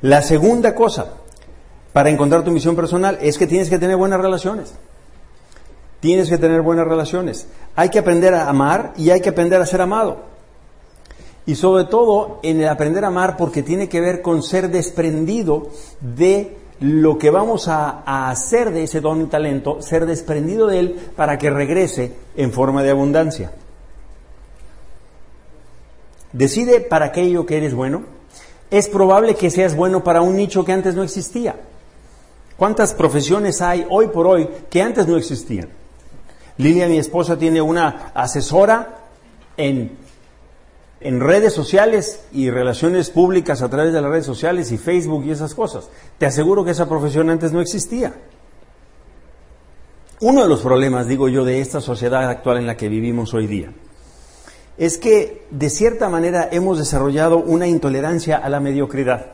La 0.00 0.22
segunda 0.22 0.76
cosa 0.76 1.14
para 1.92 2.08
encontrar 2.08 2.44
tu 2.44 2.52
misión 2.52 2.76
personal 2.76 3.18
es 3.20 3.36
que 3.36 3.48
tienes 3.48 3.68
que 3.68 3.80
tener 3.80 3.96
buenas 3.96 4.20
relaciones. 4.20 4.74
Tienes 6.00 6.28
que 6.30 6.38
tener 6.38 6.62
buenas 6.62 6.88
relaciones. 6.88 7.46
Hay 7.76 7.90
que 7.90 7.98
aprender 7.98 8.34
a 8.34 8.48
amar 8.48 8.94
y 8.96 9.10
hay 9.10 9.20
que 9.20 9.28
aprender 9.28 9.60
a 9.60 9.66
ser 9.66 9.82
amado. 9.82 10.28
y 11.46 11.54
sobre 11.56 11.84
todo 11.84 12.38
en 12.42 12.60
el 12.60 12.68
aprender 12.68 13.02
a 13.04 13.08
amar 13.08 13.36
porque 13.36 13.62
tiene 13.62 13.88
que 13.88 14.00
ver 14.00 14.22
con 14.22 14.42
ser 14.42 14.70
desprendido 14.70 15.68
de 16.00 16.56
lo 16.80 17.18
que 17.18 17.30
vamos 17.30 17.66
a, 17.66 18.02
a, 18.06 18.30
hacer 18.30 18.70
de 18.72 18.84
ese 18.84 19.00
don 19.00 19.22
y 19.22 19.24
talento, 19.26 19.82
ser 19.82 20.06
desprendido 20.06 20.66
de 20.66 20.78
él 20.78 21.00
para 21.16 21.38
que 21.38 21.50
regrese 21.50 22.12
en 22.36 22.52
forma 22.52 22.82
de 22.82 22.90
abundancia. 22.90 23.52
Decide 26.32 26.80
para 26.80 27.06
aquello 27.06 27.46
que 27.46 27.56
eres 27.56 27.74
bueno. 27.74 28.04
Es 28.70 28.88
probable 28.88 29.34
que 29.34 29.50
seas 29.50 29.74
bueno 29.74 30.04
para 30.04 30.22
un 30.22 30.36
nicho 30.36 30.64
que 30.64 30.72
antes 30.72 30.94
no 30.94 31.02
existía. 31.02 31.56
¿Cuántas 32.56 32.94
profesiones 32.94 33.60
hay 33.60 33.86
hoy 33.90 34.08
por 34.08 34.26
hoy 34.26 34.48
que 34.68 34.82
antes 34.82 35.06
no 35.08 35.16
existían? 35.16 35.79
Lilia, 36.60 36.88
mi 36.88 36.98
esposa, 36.98 37.38
tiene 37.38 37.62
una 37.62 38.12
asesora 38.14 38.98
en, 39.56 39.96
en 41.00 41.20
redes 41.20 41.52
sociales 41.52 42.24
y 42.32 42.50
relaciones 42.50 43.10
públicas 43.10 43.62
a 43.62 43.68
través 43.68 43.92
de 43.92 44.00
las 44.00 44.10
redes 44.10 44.26
sociales 44.26 44.70
y 44.72 44.78
Facebook 44.78 45.24
y 45.24 45.30
esas 45.30 45.54
cosas. 45.54 45.88
Te 46.18 46.26
aseguro 46.26 46.64
que 46.64 46.72
esa 46.72 46.88
profesión 46.88 47.30
antes 47.30 47.52
no 47.52 47.60
existía. 47.60 48.14
Uno 50.20 50.42
de 50.42 50.48
los 50.48 50.60
problemas, 50.60 51.06
digo 51.06 51.28
yo, 51.28 51.44
de 51.44 51.60
esta 51.60 51.80
sociedad 51.80 52.28
actual 52.28 52.58
en 52.58 52.66
la 52.66 52.76
que 52.76 52.88
vivimos 52.88 53.32
hoy 53.32 53.46
día 53.46 53.72
es 54.80 54.96
que 54.96 55.46
de 55.50 55.68
cierta 55.68 56.08
manera 56.08 56.48
hemos 56.50 56.78
desarrollado 56.78 57.36
una 57.36 57.68
intolerancia 57.68 58.38
a 58.38 58.48
la 58.48 58.60
mediocridad. 58.60 59.26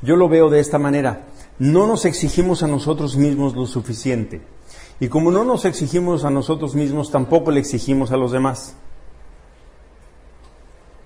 Yo 0.00 0.14
lo 0.14 0.28
veo 0.28 0.48
de 0.48 0.60
esta 0.60 0.78
manera. 0.78 1.26
No 1.58 1.88
nos 1.88 2.04
exigimos 2.04 2.62
a 2.62 2.68
nosotros 2.68 3.16
mismos 3.16 3.56
lo 3.56 3.66
suficiente. 3.66 4.42
Y 4.98 5.08
como 5.08 5.30
no 5.30 5.44
nos 5.44 5.64
exigimos 5.64 6.24
a 6.24 6.30
nosotros 6.30 6.74
mismos, 6.74 7.10
tampoco 7.10 7.50
le 7.50 7.60
exigimos 7.60 8.12
a 8.12 8.16
los 8.16 8.32
demás. 8.32 8.76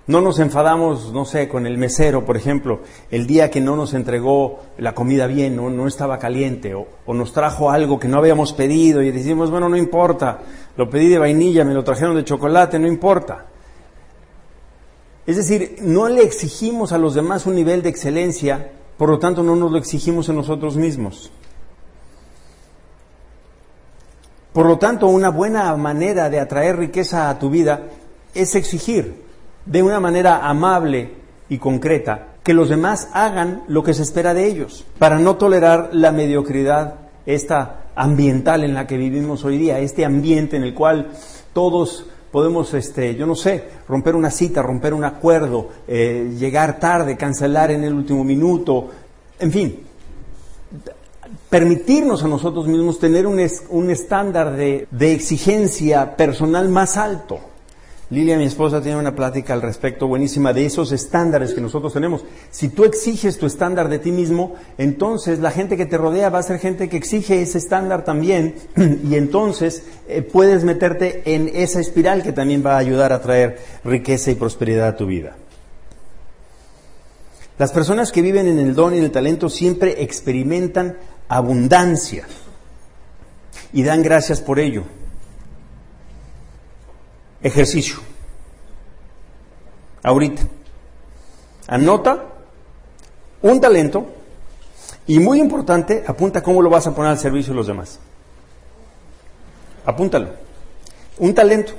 No 0.07 0.19
nos 0.19 0.39
enfadamos, 0.39 1.13
no 1.13 1.25
sé, 1.25 1.47
con 1.47 1.67
el 1.67 1.77
mesero, 1.77 2.25
por 2.25 2.35
ejemplo, 2.35 2.79
el 3.11 3.27
día 3.27 3.51
que 3.51 3.61
no 3.61 3.75
nos 3.75 3.93
entregó 3.93 4.59
la 4.77 4.95
comida 4.95 5.27
bien 5.27 5.59
o 5.59 5.69
no 5.69 5.87
estaba 5.87 6.17
caliente 6.17 6.73
o, 6.73 6.87
o, 7.05 7.13
nos 7.13 7.33
trajo 7.33 7.69
algo 7.69 7.99
que 7.99 8.07
no 8.07 8.17
habíamos 8.17 8.51
pedido 8.51 9.01
y 9.03 9.11
decimos, 9.11 9.51
bueno, 9.51 9.69
no 9.69 9.77
importa, 9.77 10.39
lo 10.75 10.89
pedí 10.89 11.07
de 11.07 11.19
vainilla, 11.19 11.63
me 11.63 11.73
lo 11.73 11.83
trajeron 11.83 12.15
de 12.15 12.23
chocolate, 12.23 12.79
no 12.79 12.87
importa. 12.87 13.45
Es 15.27 15.37
decir, 15.37 15.77
no 15.81 16.09
le 16.09 16.23
exigimos 16.23 16.91
a 16.91 16.97
los 16.97 17.13
demás 17.13 17.45
un 17.45 17.55
nivel 17.55 17.83
de 17.83 17.89
excelencia, 17.89 18.71
por 18.97 19.09
lo 19.09 19.19
tanto 19.19 19.43
no 19.43 19.55
nos 19.55 19.71
lo 19.71 19.77
exigimos 19.77 20.27
en 20.29 20.35
nosotros 20.35 20.77
mismos. 20.77 21.31
Por 24.53 24.65
lo 24.65 24.77
tanto, 24.77 25.07
una 25.07 25.29
buena 25.29 25.75
manera 25.77 26.29
de 26.29 26.39
atraer 26.39 26.77
riqueza 26.77 27.29
a 27.29 27.39
tu 27.39 27.49
vida 27.49 27.83
es 28.33 28.55
exigir 28.55 29.23
de 29.65 29.83
una 29.83 29.99
manera 29.99 30.47
amable 30.47 31.13
y 31.49 31.57
concreta 31.57 32.27
que 32.43 32.53
los 32.53 32.69
demás 32.69 33.09
hagan 33.13 33.63
lo 33.67 33.83
que 33.83 33.93
se 33.93 34.01
espera 34.01 34.33
de 34.33 34.47
ellos, 34.47 34.85
para 34.97 35.19
no 35.19 35.35
tolerar 35.35 35.89
la 35.93 36.11
mediocridad, 36.11 36.95
esta 37.25 37.81
ambiental 37.95 38.63
en 38.63 38.73
la 38.73 38.87
que 38.87 38.97
vivimos 38.97 39.45
hoy 39.45 39.57
día, 39.57 39.79
este 39.79 40.05
ambiente 40.05 40.57
en 40.57 40.63
el 40.63 40.73
cual 40.73 41.11
todos 41.53 42.05
podemos, 42.31 42.73
este, 42.73 43.15
yo 43.15 43.27
no 43.27 43.35
sé, 43.35 43.65
romper 43.87 44.15
una 44.15 44.31
cita, 44.31 44.61
romper 44.63 44.93
un 44.93 45.03
acuerdo, 45.03 45.69
eh, 45.87 46.33
llegar 46.37 46.79
tarde, 46.79 47.15
cancelar 47.15 47.71
en 47.71 47.83
el 47.83 47.93
último 47.93 48.23
minuto, 48.23 48.89
en 49.39 49.51
fin, 49.51 49.79
permitirnos 51.49 52.23
a 52.23 52.27
nosotros 52.27 52.67
mismos 52.67 52.99
tener 52.99 53.27
un, 53.27 53.39
un 53.69 53.89
estándar 53.89 54.55
de, 54.55 54.87
de 54.91 55.13
exigencia 55.13 56.15
personal 56.15 56.69
más 56.69 56.97
alto. 56.97 57.39
Lilia, 58.11 58.37
mi 58.37 58.43
esposa, 58.43 58.81
tiene 58.81 58.99
una 58.99 59.15
plática 59.15 59.53
al 59.53 59.61
respecto 59.61 60.05
buenísima 60.05 60.51
de 60.51 60.65
esos 60.65 60.91
estándares 60.91 61.53
que 61.53 61.61
nosotros 61.61 61.93
tenemos. 61.93 62.25
Si 62.49 62.67
tú 62.67 62.83
exiges 62.83 63.37
tu 63.37 63.45
estándar 63.45 63.87
de 63.87 63.99
ti 63.99 64.11
mismo, 64.11 64.55
entonces 64.77 65.39
la 65.39 65.49
gente 65.49 65.77
que 65.77 65.85
te 65.85 65.97
rodea 65.97 66.29
va 66.29 66.39
a 66.39 66.43
ser 66.43 66.59
gente 66.59 66.89
que 66.89 66.97
exige 66.97 67.41
ese 67.41 67.57
estándar 67.57 68.03
también 68.03 68.55
y 69.09 69.15
entonces 69.15 69.83
eh, 70.09 70.21
puedes 70.21 70.65
meterte 70.65 71.21
en 71.23 71.49
esa 71.53 71.79
espiral 71.79 72.21
que 72.21 72.33
también 72.33 72.61
va 72.65 72.73
a 72.73 72.79
ayudar 72.79 73.13
a 73.13 73.21
traer 73.21 73.59
riqueza 73.85 74.29
y 74.29 74.35
prosperidad 74.35 74.89
a 74.89 74.97
tu 74.97 75.05
vida. 75.05 75.37
Las 77.57 77.71
personas 77.71 78.11
que 78.11 78.21
viven 78.21 78.47
en 78.47 78.59
el 78.59 78.75
don 78.75 78.93
y 78.93 78.97
el 78.97 79.11
talento 79.11 79.47
siempre 79.47 80.03
experimentan 80.03 80.97
abundancia 81.31 82.27
y 83.71 83.83
dan 83.83 84.03
gracias 84.03 84.41
por 84.41 84.59
ello. 84.59 84.83
Ejercicio. 87.41 87.95
Ahorita. 90.03 90.43
Anota 91.67 92.25
un 93.41 93.61
talento 93.61 94.07
y 95.07 95.19
muy 95.19 95.39
importante, 95.39 96.03
apunta 96.05 96.43
cómo 96.43 96.61
lo 96.61 96.69
vas 96.69 96.85
a 96.87 96.93
poner 96.93 97.11
al 97.11 97.19
servicio 97.19 97.53
de 97.53 97.57
los 97.57 97.67
demás. 97.67 97.97
Apúntalo. 99.85 100.31
Un 101.17 101.33
talento. 101.33 101.71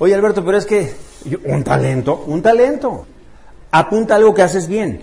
Oye 0.00 0.14
Alberto, 0.14 0.44
pero 0.44 0.58
es 0.58 0.66
que 0.66 0.94
un 1.46 1.64
talento, 1.64 2.24
un 2.26 2.42
talento. 2.42 3.06
Apunta 3.70 4.16
algo 4.16 4.34
que 4.34 4.42
haces 4.42 4.68
bien. 4.68 5.02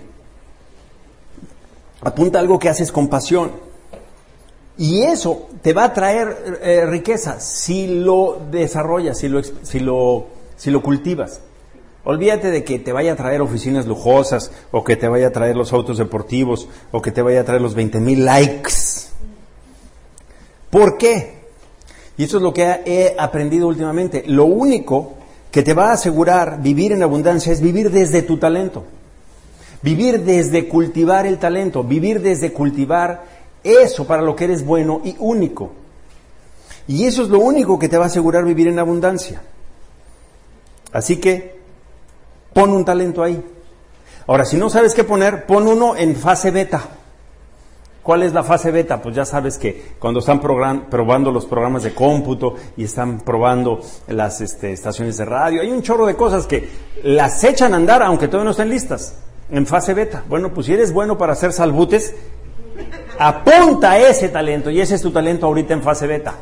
Apunta 2.02 2.38
algo 2.38 2.60
que 2.60 2.68
haces 2.68 2.92
con 2.92 3.08
pasión. 3.08 3.65
Y 4.78 5.02
eso 5.02 5.48
te 5.62 5.72
va 5.72 5.84
a 5.84 5.94
traer 5.94 6.60
eh, 6.62 6.84
riqueza 6.86 7.40
si 7.40 7.86
lo 7.86 8.38
desarrollas, 8.50 9.18
si 9.18 9.28
lo, 9.28 9.42
si, 9.42 9.80
lo, 9.80 10.26
si 10.56 10.70
lo 10.70 10.82
cultivas. 10.82 11.40
Olvídate 12.04 12.50
de 12.50 12.62
que 12.62 12.78
te 12.78 12.92
vaya 12.92 13.14
a 13.14 13.16
traer 13.16 13.40
oficinas 13.40 13.86
lujosas, 13.86 14.52
o 14.70 14.84
que 14.84 14.96
te 14.96 15.08
vaya 15.08 15.28
a 15.28 15.32
traer 15.32 15.56
los 15.56 15.72
autos 15.72 15.98
deportivos, 15.98 16.68
o 16.92 17.02
que 17.02 17.10
te 17.10 17.22
vaya 17.22 17.40
a 17.40 17.44
traer 17.44 17.60
los 17.60 17.74
20 17.74 18.00
mil 18.00 18.24
likes. 18.24 19.08
¿Por 20.70 20.98
qué? 20.98 21.36
Y 22.18 22.24
eso 22.24 22.36
es 22.36 22.42
lo 22.42 22.52
que 22.52 22.80
he 22.84 23.14
aprendido 23.18 23.66
últimamente. 23.66 24.24
Lo 24.26 24.44
único 24.44 25.14
que 25.50 25.62
te 25.62 25.74
va 25.74 25.90
a 25.90 25.94
asegurar 25.94 26.62
vivir 26.62 26.92
en 26.92 27.02
abundancia 27.02 27.52
es 27.52 27.60
vivir 27.60 27.90
desde 27.90 28.22
tu 28.22 28.36
talento. 28.36 28.84
Vivir 29.82 30.22
desde 30.22 30.68
cultivar 30.68 31.26
el 31.26 31.38
talento, 31.38 31.82
vivir 31.82 32.20
desde 32.20 32.52
cultivar 32.52 33.24
eso 33.66 34.06
para 34.06 34.22
lo 34.22 34.36
que 34.36 34.44
eres 34.44 34.64
bueno 34.64 35.00
y 35.04 35.16
único. 35.18 35.72
Y 36.88 37.06
eso 37.06 37.22
es 37.22 37.28
lo 37.28 37.40
único 37.40 37.78
que 37.78 37.88
te 37.88 37.98
va 37.98 38.04
a 38.04 38.08
asegurar 38.08 38.44
vivir 38.44 38.68
en 38.68 38.78
abundancia. 38.78 39.42
Así 40.92 41.16
que 41.18 41.56
pon 42.52 42.70
un 42.72 42.84
talento 42.84 43.22
ahí. 43.22 43.42
Ahora, 44.26 44.44
si 44.44 44.56
no 44.56 44.70
sabes 44.70 44.94
qué 44.94 45.04
poner, 45.04 45.46
pon 45.46 45.66
uno 45.68 45.96
en 45.96 46.16
fase 46.16 46.50
beta. 46.50 46.82
¿Cuál 48.02 48.22
es 48.22 48.32
la 48.32 48.44
fase 48.44 48.70
beta? 48.70 49.02
Pues 49.02 49.16
ya 49.16 49.24
sabes 49.24 49.58
que 49.58 49.94
cuando 49.98 50.20
están 50.20 50.40
probando 50.40 51.32
los 51.32 51.44
programas 51.44 51.82
de 51.82 51.92
cómputo 51.92 52.54
y 52.76 52.84
están 52.84 53.18
probando 53.18 53.80
las 54.06 54.40
este, 54.40 54.72
estaciones 54.72 55.16
de 55.16 55.24
radio, 55.24 55.60
hay 55.60 55.72
un 55.72 55.82
chorro 55.82 56.06
de 56.06 56.14
cosas 56.14 56.46
que 56.46 56.68
las 57.02 57.42
echan 57.42 57.74
a 57.74 57.76
andar 57.76 58.04
aunque 58.04 58.28
todavía 58.28 58.44
no 58.44 58.50
estén 58.52 58.68
listas. 58.68 59.16
En 59.50 59.66
fase 59.66 59.92
beta. 59.92 60.22
Bueno, 60.28 60.54
pues 60.54 60.66
si 60.66 60.74
eres 60.74 60.92
bueno 60.92 61.18
para 61.18 61.32
hacer 61.32 61.52
salbutes, 61.52 62.14
Apunta 63.18 63.92
a 63.92 63.98
ese 63.98 64.28
talento 64.28 64.70
y 64.70 64.80
ese 64.80 64.94
es 64.94 65.02
tu 65.02 65.10
talento 65.10 65.46
ahorita 65.46 65.74
en 65.74 65.82
fase 65.82 66.06
beta. 66.06 66.34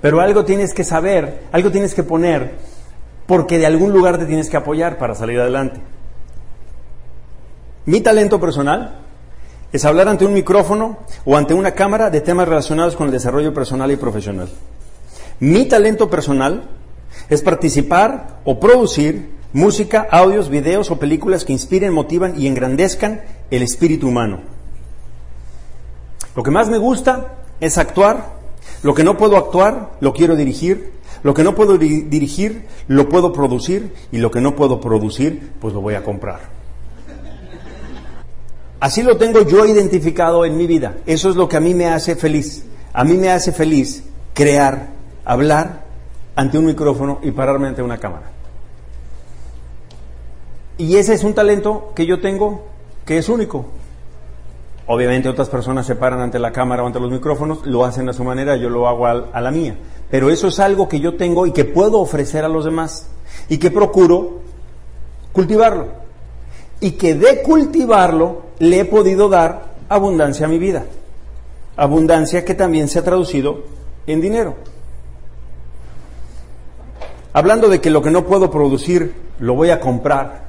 Pero 0.00 0.20
algo 0.20 0.44
tienes 0.44 0.74
que 0.74 0.84
saber, 0.84 1.44
algo 1.50 1.70
tienes 1.70 1.94
que 1.94 2.02
poner, 2.02 2.52
porque 3.26 3.58
de 3.58 3.66
algún 3.66 3.92
lugar 3.92 4.18
te 4.18 4.26
tienes 4.26 4.48
que 4.48 4.56
apoyar 4.56 4.98
para 4.98 5.14
salir 5.14 5.40
adelante. 5.40 5.80
Mi 7.86 8.00
talento 8.00 8.38
personal 8.38 9.00
es 9.72 9.84
hablar 9.84 10.08
ante 10.08 10.24
un 10.24 10.34
micrófono 10.34 10.98
o 11.24 11.36
ante 11.36 11.54
una 11.54 11.72
cámara 11.72 12.10
de 12.10 12.20
temas 12.20 12.48
relacionados 12.48 12.96
con 12.96 13.06
el 13.06 13.12
desarrollo 13.12 13.52
personal 13.52 13.90
y 13.90 13.96
profesional. 13.96 14.48
Mi 15.40 15.64
talento 15.66 16.10
personal 16.10 16.64
es 17.28 17.42
participar 17.42 18.40
o 18.44 18.60
producir 18.60 19.30
música, 19.52 20.06
audios, 20.10 20.48
videos 20.48 20.90
o 20.90 20.98
películas 20.98 21.44
que 21.44 21.52
inspiren, 21.52 21.92
motivan 21.92 22.40
y 22.40 22.46
engrandezcan 22.46 23.22
el 23.50 23.62
espíritu 23.62 24.08
humano. 24.08 24.57
Lo 26.38 26.44
que 26.44 26.52
más 26.52 26.68
me 26.68 26.78
gusta 26.78 27.34
es 27.58 27.78
actuar. 27.78 28.38
Lo 28.84 28.94
que 28.94 29.02
no 29.02 29.16
puedo 29.16 29.36
actuar, 29.36 29.94
lo 29.98 30.12
quiero 30.12 30.36
dirigir. 30.36 30.92
Lo 31.24 31.34
que 31.34 31.42
no 31.42 31.56
puedo 31.56 31.78
dirigir, 31.78 32.64
lo 32.86 33.08
puedo 33.08 33.32
producir. 33.32 33.92
Y 34.12 34.18
lo 34.18 34.30
que 34.30 34.40
no 34.40 34.54
puedo 34.54 34.80
producir, 34.80 35.50
pues 35.60 35.74
lo 35.74 35.80
voy 35.80 35.94
a 35.94 36.04
comprar. 36.04 36.38
Así 38.78 39.02
lo 39.02 39.16
tengo 39.16 39.40
yo 39.40 39.66
identificado 39.66 40.44
en 40.44 40.56
mi 40.56 40.68
vida. 40.68 40.98
Eso 41.06 41.28
es 41.28 41.34
lo 41.34 41.48
que 41.48 41.56
a 41.56 41.60
mí 41.60 41.74
me 41.74 41.88
hace 41.88 42.14
feliz. 42.14 42.64
A 42.92 43.02
mí 43.02 43.14
me 43.14 43.32
hace 43.32 43.50
feliz 43.50 44.04
crear, 44.32 44.90
hablar 45.24 45.86
ante 46.36 46.56
un 46.56 46.66
micrófono 46.66 47.18
y 47.20 47.32
pararme 47.32 47.66
ante 47.66 47.82
una 47.82 47.98
cámara. 47.98 48.30
Y 50.76 50.94
ese 50.94 51.14
es 51.14 51.24
un 51.24 51.34
talento 51.34 51.90
que 51.96 52.06
yo 52.06 52.20
tengo 52.20 52.64
que 53.04 53.18
es 53.18 53.28
único. 53.28 53.66
Obviamente 54.90 55.28
otras 55.28 55.50
personas 55.50 55.84
se 55.84 55.96
paran 55.96 56.20
ante 56.20 56.38
la 56.38 56.50
cámara 56.50 56.82
o 56.82 56.86
ante 56.86 56.98
los 56.98 57.10
micrófonos, 57.10 57.66
lo 57.66 57.84
hacen 57.84 58.08
a 58.08 58.14
su 58.14 58.24
manera, 58.24 58.56
yo 58.56 58.70
lo 58.70 58.88
hago 58.88 59.06
a, 59.06 59.40
la 59.40 59.50
mía. 59.50 59.76
Pero 60.10 60.30
eso 60.30 60.48
es 60.48 60.58
algo 60.60 60.88
que 60.88 60.98
yo 60.98 61.14
tengo 61.14 61.46
y 61.46 61.52
que 61.52 61.66
puedo 61.66 62.00
ofrecer 62.00 62.42
a 62.42 62.48
los 62.48 62.64
demás 62.64 63.06
y 63.50 63.58
que 63.58 63.70
procuro 63.70 64.40
cultivarlo. 65.32 65.88
Y 66.80 66.92
que 66.92 67.14
de 67.14 67.42
cultivarlo 67.42 68.44
le 68.60 68.80
he 68.80 68.84
podido 68.86 69.28
dar 69.28 69.74
abundancia 69.90 70.46
a 70.46 70.48
mi 70.48 70.58
vida. 70.58 70.86
Abundancia 71.76 72.46
que 72.46 72.54
también 72.54 72.88
se 72.88 72.98
ha 72.98 73.04
traducido 73.04 73.64
en 74.06 74.22
dinero. 74.22 74.56
Hablando 77.34 77.68
de 77.68 77.82
que 77.82 77.90
lo 77.90 78.00
que 78.00 78.10
no 78.10 78.24
puedo 78.24 78.50
producir 78.50 79.14
lo 79.38 79.52
voy 79.52 79.68
a 79.68 79.80
comprar, 79.80 80.44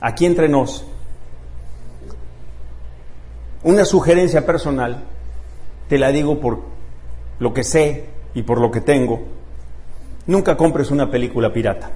aquí 0.00 0.24
entre 0.24 0.48
nos, 0.48 0.86
una 3.62 3.84
sugerencia 3.84 4.46
personal, 4.46 5.04
te 5.88 5.98
la 5.98 6.12
digo 6.12 6.40
por 6.40 6.60
lo 7.38 7.52
que 7.52 7.64
sé 7.64 8.06
y 8.34 8.42
por 8.42 8.60
lo 8.60 8.70
que 8.70 8.80
tengo, 8.80 9.20
nunca 10.26 10.56
compres 10.56 10.90
una 10.90 11.10
película 11.10 11.52
pirata. 11.52 11.90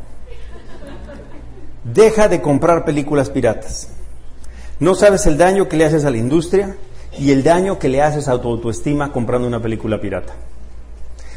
Deja 1.84 2.28
de 2.28 2.40
comprar 2.40 2.84
películas 2.84 3.30
piratas. 3.30 3.88
No 4.80 4.94
sabes 4.94 5.26
el 5.26 5.38
daño 5.38 5.68
que 5.68 5.76
le 5.76 5.84
haces 5.84 6.04
a 6.04 6.10
la 6.10 6.16
industria 6.16 6.76
y 7.18 7.30
el 7.30 7.42
daño 7.42 7.78
que 7.78 7.88
le 7.88 8.02
haces 8.02 8.26
a 8.28 8.40
tu 8.40 8.48
autoestima 8.48 9.12
comprando 9.12 9.46
una 9.46 9.60
película 9.60 10.00
pirata. 10.00 10.34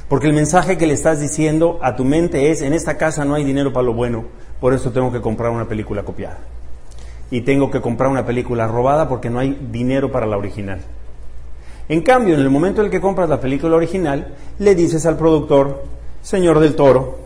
Porque 0.10 0.27
el 0.27 0.34
mensaje 0.34 0.77
que 0.77 0.88
le 0.88 0.93
estás 0.93 1.19
diciendo 1.19 1.79
a 1.81 1.96
tu 1.96 2.05
mente 2.05 2.50
es, 2.50 2.62
en 2.62 2.74
esta 2.74 2.98
casa 2.98 3.25
no 3.25 3.36
hay 3.36 3.43
dinero 3.43 3.74
para 3.74 3.86
lo 3.86 3.93
bueno, 3.93 4.25
por 4.60 4.74
eso 4.74 4.91
tengo 4.91 5.12
que 5.12 5.22
comprar 5.22 5.51
una 5.51 5.67
película 5.67 6.03
copiada. 6.03 6.39
Y 7.29 7.41
tengo 7.41 7.69
que 7.69 7.81
comprar 7.81 8.10
una 8.10 8.25
película 8.25 8.67
robada 8.67 9.10
porque 9.10 9.29
no 9.29 9.39
hay 9.39 9.57
dinero 9.72 10.12
para 10.12 10.25
la 10.25 10.38
original. 10.38 10.79
En 11.89 12.01
cambio, 12.01 12.36
en 12.36 12.41
el 12.41 12.50
momento 12.50 12.81
en 12.81 12.86
el 12.86 12.91
que 12.91 13.01
compras 13.01 13.29
la 13.29 13.39
película 13.39 13.75
original, 13.75 14.36
le 14.60 14.75
dices 14.75 15.05
al 15.05 15.17
productor, 15.17 15.84
señor 16.22 16.60
del 16.60 16.75
Toro, 16.75 17.19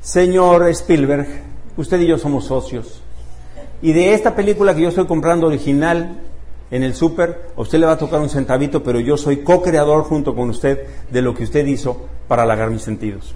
señor 0.00 0.68
Spielberg, 0.68 1.26
usted 1.76 2.00
y 2.00 2.06
yo 2.06 2.18
somos 2.18 2.44
socios. 2.46 3.02
Y 3.82 3.92
de 3.92 4.14
esta 4.14 4.34
película 4.34 4.74
que 4.74 4.82
yo 4.82 4.88
estoy 4.88 5.06
comprando 5.06 5.46
original, 5.48 6.20
en 6.70 6.82
el 6.82 6.94
súper, 6.94 7.50
a 7.56 7.60
usted 7.60 7.78
le 7.78 7.86
va 7.86 7.92
a 7.92 7.98
tocar 7.98 8.20
un 8.20 8.28
centavito, 8.28 8.82
pero 8.82 9.00
yo 9.00 9.16
soy 9.16 9.38
co-creador 9.38 10.04
junto 10.04 10.34
con 10.34 10.50
usted 10.50 10.86
de 11.10 11.22
lo 11.22 11.34
que 11.34 11.44
usted 11.44 11.66
hizo 11.66 12.08
para 12.28 12.42
halagar 12.42 12.70
mis 12.70 12.82
sentidos. 12.82 13.34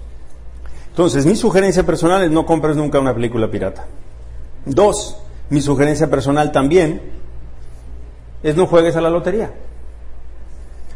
Entonces, 0.89 1.25
mi 1.25 1.35
sugerencia 1.35 1.83
personal 1.83 2.23
es 2.23 2.31
no 2.31 2.45
compres 2.45 2.77
nunca 2.77 2.99
una 2.99 3.15
película 3.15 3.49
pirata. 3.49 3.85
Dos, 4.65 5.17
mi 5.49 5.61
sugerencia 5.61 6.09
personal 6.09 6.51
también 6.51 7.01
es 8.43 8.55
no 8.55 8.67
juegues 8.67 8.95
a 8.95 9.01
la 9.01 9.09
lotería. 9.09 9.51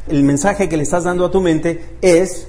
El 0.08 0.24
mensaje 0.24 0.70
que 0.70 0.78
le 0.78 0.84
estás 0.84 1.04
dando 1.04 1.26
a 1.26 1.32
tu 1.32 1.42
mente 1.42 1.98
es, 2.02 2.48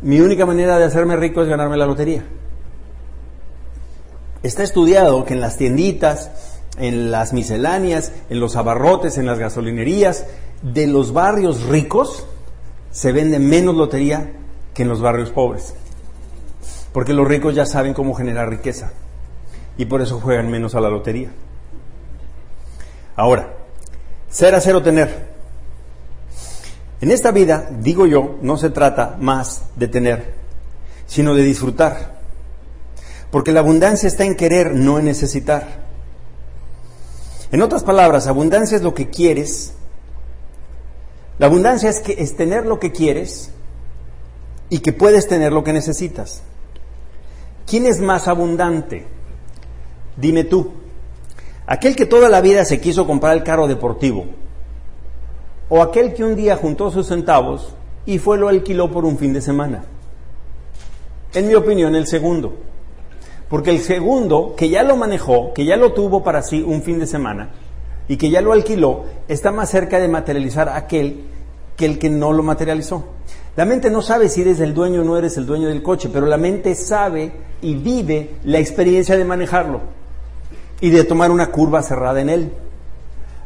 mi 0.00 0.20
única 0.20 0.46
manera 0.46 0.78
de 0.78 0.84
hacerme 0.84 1.16
rico 1.16 1.42
es 1.42 1.48
ganarme 1.48 1.76
la 1.76 1.86
lotería. 1.86 2.24
Está 4.42 4.64
estudiado 4.64 5.24
que 5.24 5.34
en 5.34 5.40
las 5.40 5.56
tienditas, 5.56 6.30
en 6.76 7.12
las 7.12 7.32
misceláneas, 7.32 8.12
en 8.28 8.40
los 8.40 8.56
abarrotes, 8.56 9.18
en 9.18 9.26
las 9.26 9.38
gasolinerías 9.38 10.26
de 10.62 10.88
los 10.88 11.12
barrios 11.12 11.62
ricos 11.64 12.26
se 12.90 13.12
vende 13.12 13.38
menos 13.38 13.76
lotería 13.76 14.32
que 14.74 14.82
en 14.82 14.88
los 14.88 15.00
barrios 15.00 15.30
pobres. 15.30 15.74
Porque 16.92 17.12
los 17.12 17.28
ricos 17.28 17.54
ya 17.54 17.64
saben 17.64 17.94
cómo 17.94 18.14
generar 18.14 18.48
riqueza 18.48 18.92
y 19.76 19.84
por 19.86 20.02
eso 20.02 20.20
juegan 20.20 20.50
menos 20.50 20.74
a 20.74 20.80
la 20.80 20.88
lotería. 20.88 21.30
Ahora, 23.16 23.54
ser, 24.28 24.54
hacer 24.54 24.74
o 24.74 24.82
tener. 24.82 25.32
En 27.00 27.10
esta 27.10 27.32
vida, 27.32 27.68
digo 27.80 28.06
yo, 28.06 28.38
no 28.42 28.56
se 28.56 28.70
trata 28.70 29.16
más 29.18 29.64
de 29.76 29.88
tener, 29.88 30.34
sino 31.06 31.34
de 31.34 31.42
disfrutar. 31.42 32.20
Porque 33.30 33.52
la 33.52 33.60
abundancia 33.60 34.06
está 34.06 34.24
en 34.24 34.36
querer, 34.36 34.74
no 34.74 34.98
en 34.98 35.06
necesitar. 35.06 35.82
En 37.50 37.60
otras 37.60 37.82
palabras, 37.82 38.26
abundancia 38.26 38.76
es 38.76 38.82
lo 38.82 38.94
que 38.94 39.10
quieres. 39.10 39.72
La 41.38 41.46
abundancia 41.46 41.90
es, 41.90 42.00
que, 42.00 42.14
es 42.18 42.36
tener 42.36 42.66
lo 42.66 42.78
que 42.78 42.92
quieres 42.92 43.50
y 44.68 44.78
que 44.78 44.92
puedes 44.92 45.28
tener 45.28 45.52
lo 45.52 45.64
que 45.64 45.72
necesitas. 45.72 46.42
¿Quién 47.66 47.86
es 47.86 48.00
más 48.00 48.28
abundante? 48.28 49.06
Dime 50.16 50.44
tú. 50.44 50.72
¿Aquel 51.66 51.96
que 51.96 52.06
toda 52.06 52.28
la 52.28 52.40
vida 52.40 52.64
se 52.64 52.80
quiso 52.80 53.06
comprar 53.06 53.36
el 53.36 53.44
carro 53.44 53.66
deportivo? 53.66 54.26
¿O 55.68 55.80
aquel 55.80 56.12
que 56.12 56.24
un 56.24 56.36
día 56.36 56.56
juntó 56.56 56.90
sus 56.90 57.06
centavos 57.06 57.74
y 58.04 58.18
fue 58.18 58.36
lo 58.36 58.48
alquiló 58.48 58.90
por 58.90 59.04
un 59.04 59.16
fin 59.16 59.32
de 59.32 59.40
semana? 59.40 59.84
En 61.32 61.46
mi 61.46 61.54
opinión, 61.54 61.94
el 61.94 62.06
segundo. 62.06 62.54
Porque 63.48 63.70
el 63.70 63.80
segundo, 63.80 64.54
que 64.56 64.68
ya 64.68 64.82
lo 64.82 64.96
manejó, 64.96 65.54
que 65.54 65.64
ya 65.64 65.76
lo 65.76 65.92
tuvo 65.92 66.22
para 66.22 66.42
sí 66.42 66.62
un 66.62 66.82
fin 66.82 66.98
de 66.98 67.06
semana 67.06 67.50
y 68.08 68.16
que 68.16 68.28
ya 68.28 68.42
lo 68.42 68.52
alquiló, 68.52 69.04
está 69.28 69.50
más 69.50 69.70
cerca 69.70 69.98
de 69.98 70.08
materializar 70.08 70.68
aquel 70.68 71.24
que 71.76 71.86
el 71.86 71.98
que 71.98 72.10
no 72.10 72.32
lo 72.32 72.42
materializó. 72.42 73.04
La 73.56 73.64
mente 73.64 73.88
no 73.88 74.02
sabe 74.02 74.28
si 74.28 74.42
eres 74.42 74.60
el 74.60 74.74
dueño 74.74 75.02
o 75.02 75.04
no 75.04 75.16
eres 75.16 75.36
el 75.36 75.46
dueño 75.46 75.68
del 75.68 75.82
coche, 75.82 76.10
pero 76.12 76.26
la 76.26 76.36
mente 76.36 76.74
sabe 76.74 77.32
y 77.62 77.74
vive 77.76 78.36
la 78.44 78.58
experiencia 78.58 79.16
de 79.16 79.24
manejarlo 79.24 80.01
y 80.82 80.90
de 80.90 81.04
tomar 81.04 81.30
una 81.30 81.46
curva 81.46 81.80
cerrada 81.80 82.20
en 82.20 82.28
él. 82.28 82.52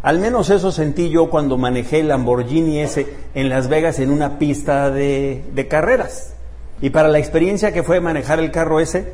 Al 0.02 0.18
menos 0.18 0.48
eso 0.48 0.72
sentí 0.72 1.10
yo 1.10 1.28
cuando 1.28 1.58
manejé 1.58 2.00
el 2.00 2.08
Lamborghini 2.08 2.80
ese 2.80 3.06
en 3.34 3.50
Las 3.50 3.68
Vegas 3.68 3.98
en 3.98 4.10
una 4.10 4.38
pista 4.38 4.90
de, 4.90 5.44
de 5.52 5.68
carreras. 5.68 6.32
Y 6.80 6.88
para 6.90 7.08
la 7.08 7.18
experiencia 7.18 7.72
que 7.72 7.82
fue 7.82 8.00
manejar 8.00 8.40
el 8.40 8.50
carro 8.50 8.80
ese, 8.80 9.12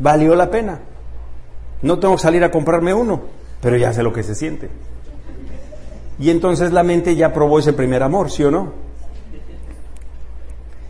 valió 0.00 0.34
la 0.34 0.50
pena. 0.50 0.80
No 1.82 2.00
tengo 2.00 2.16
que 2.16 2.22
salir 2.22 2.42
a 2.42 2.50
comprarme 2.50 2.92
uno, 2.92 3.20
pero 3.60 3.76
ya 3.76 3.92
sé 3.92 4.02
lo 4.02 4.12
que 4.12 4.24
se 4.24 4.34
siente. 4.34 4.68
Y 6.18 6.30
entonces 6.30 6.72
la 6.72 6.82
mente 6.82 7.14
ya 7.14 7.32
probó 7.32 7.60
ese 7.60 7.72
primer 7.72 8.02
amor, 8.02 8.32
¿sí 8.32 8.42
o 8.42 8.50
no? 8.50 8.72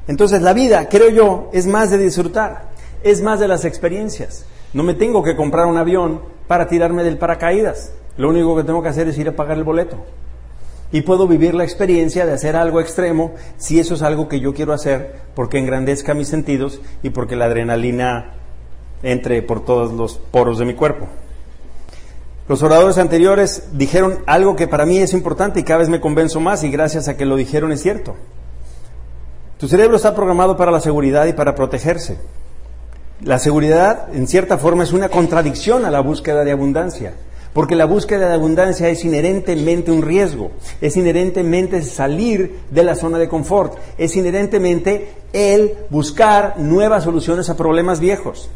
Entonces 0.08 0.40
la 0.40 0.54
vida, 0.54 0.88
creo 0.88 1.10
yo, 1.10 1.50
es 1.52 1.66
más 1.66 1.90
de 1.90 1.98
disfrutar, 1.98 2.70
es 3.02 3.20
más 3.20 3.38
de 3.38 3.48
las 3.48 3.66
experiencias. 3.66 4.46
No 4.72 4.82
me 4.82 4.94
tengo 4.94 5.22
que 5.22 5.36
comprar 5.36 5.66
un 5.66 5.76
avión 5.76 6.39
para 6.50 6.66
tirarme 6.66 7.04
del 7.04 7.16
paracaídas. 7.16 7.92
Lo 8.16 8.28
único 8.28 8.56
que 8.56 8.64
tengo 8.64 8.82
que 8.82 8.88
hacer 8.88 9.06
es 9.06 9.16
ir 9.18 9.28
a 9.28 9.36
pagar 9.36 9.56
el 9.56 9.62
boleto. 9.62 9.98
Y 10.90 11.02
puedo 11.02 11.28
vivir 11.28 11.54
la 11.54 11.62
experiencia 11.62 12.26
de 12.26 12.32
hacer 12.32 12.56
algo 12.56 12.80
extremo 12.80 13.36
si 13.56 13.78
eso 13.78 13.94
es 13.94 14.02
algo 14.02 14.28
que 14.28 14.40
yo 14.40 14.52
quiero 14.52 14.72
hacer 14.72 15.14
porque 15.36 15.58
engrandezca 15.58 16.12
mis 16.12 16.26
sentidos 16.26 16.80
y 17.04 17.10
porque 17.10 17.36
la 17.36 17.44
adrenalina 17.44 18.32
entre 19.04 19.42
por 19.42 19.64
todos 19.64 19.92
los 19.92 20.18
poros 20.18 20.58
de 20.58 20.64
mi 20.64 20.74
cuerpo. 20.74 21.06
Los 22.48 22.64
oradores 22.64 22.98
anteriores 22.98 23.68
dijeron 23.74 24.18
algo 24.26 24.56
que 24.56 24.66
para 24.66 24.86
mí 24.86 24.98
es 24.98 25.12
importante 25.12 25.60
y 25.60 25.62
cada 25.62 25.78
vez 25.78 25.88
me 25.88 26.00
convenzo 26.00 26.40
más 26.40 26.64
y 26.64 26.70
gracias 26.72 27.06
a 27.06 27.16
que 27.16 27.26
lo 27.26 27.36
dijeron 27.36 27.70
es 27.70 27.80
cierto. 27.80 28.16
Tu 29.58 29.68
cerebro 29.68 29.94
está 29.94 30.16
programado 30.16 30.56
para 30.56 30.72
la 30.72 30.80
seguridad 30.80 31.26
y 31.26 31.32
para 31.32 31.54
protegerse. 31.54 32.18
La 33.22 33.38
seguridad, 33.38 34.08
en 34.14 34.26
cierta 34.26 34.56
forma, 34.56 34.84
es 34.84 34.92
una 34.92 35.10
contradicción 35.10 35.84
a 35.84 35.90
la 35.90 36.00
búsqueda 36.00 36.42
de 36.42 36.52
abundancia, 36.52 37.12
porque 37.52 37.76
la 37.76 37.84
búsqueda 37.84 38.28
de 38.28 38.34
abundancia 38.34 38.88
es 38.88 39.04
inherentemente 39.04 39.90
un 39.90 40.00
riesgo, 40.00 40.52
es 40.80 40.96
inherentemente 40.96 41.82
salir 41.82 42.60
de 42.70 42.82
la 42.82 42.94
zona 42.94 43.18
de 43.18 43.28
confort, 43.28 43.76
es 43.98 44.16
inherentemente 44.16 45.12
el 45.34 45.74
buscar 45.90 46.58
nuevas 46.58 47.04
soluciones 47.04 47.50
a 47.50 47.58
problemas 47.58 48.00
viejos. 48.00 48.48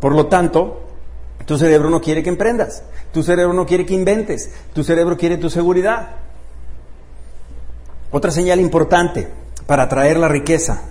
Por 0.00 0.16
lo 0.16 0.26
tanto, 0.26 0.80
tu 1.46 1.56
cerebro 1.56 1.88
no 1.88 2.00
quiere 2.00 2.24
que 2.24 2.30
emprendas, 2.30 2.82
tu 3.12 3.22
cerebro 3.22 3.52
no 3.52 3.66
quiere 3.66 3.86
que 3.86 3.94
inventes, 3.94 4.50
tu 4.72 4.82
cerebro 4.82 5.16
quiere 5.16 5.36
tu 5.36 5.48
seguridad. 5.48 6.16
Otra 8.10 8.32
señal 8.32 8.58
importante 8.58 9.28
para 9.66 9.84
atraer 9.84 10.18
la 10.18 10.28
riqueza, 10.28 10.82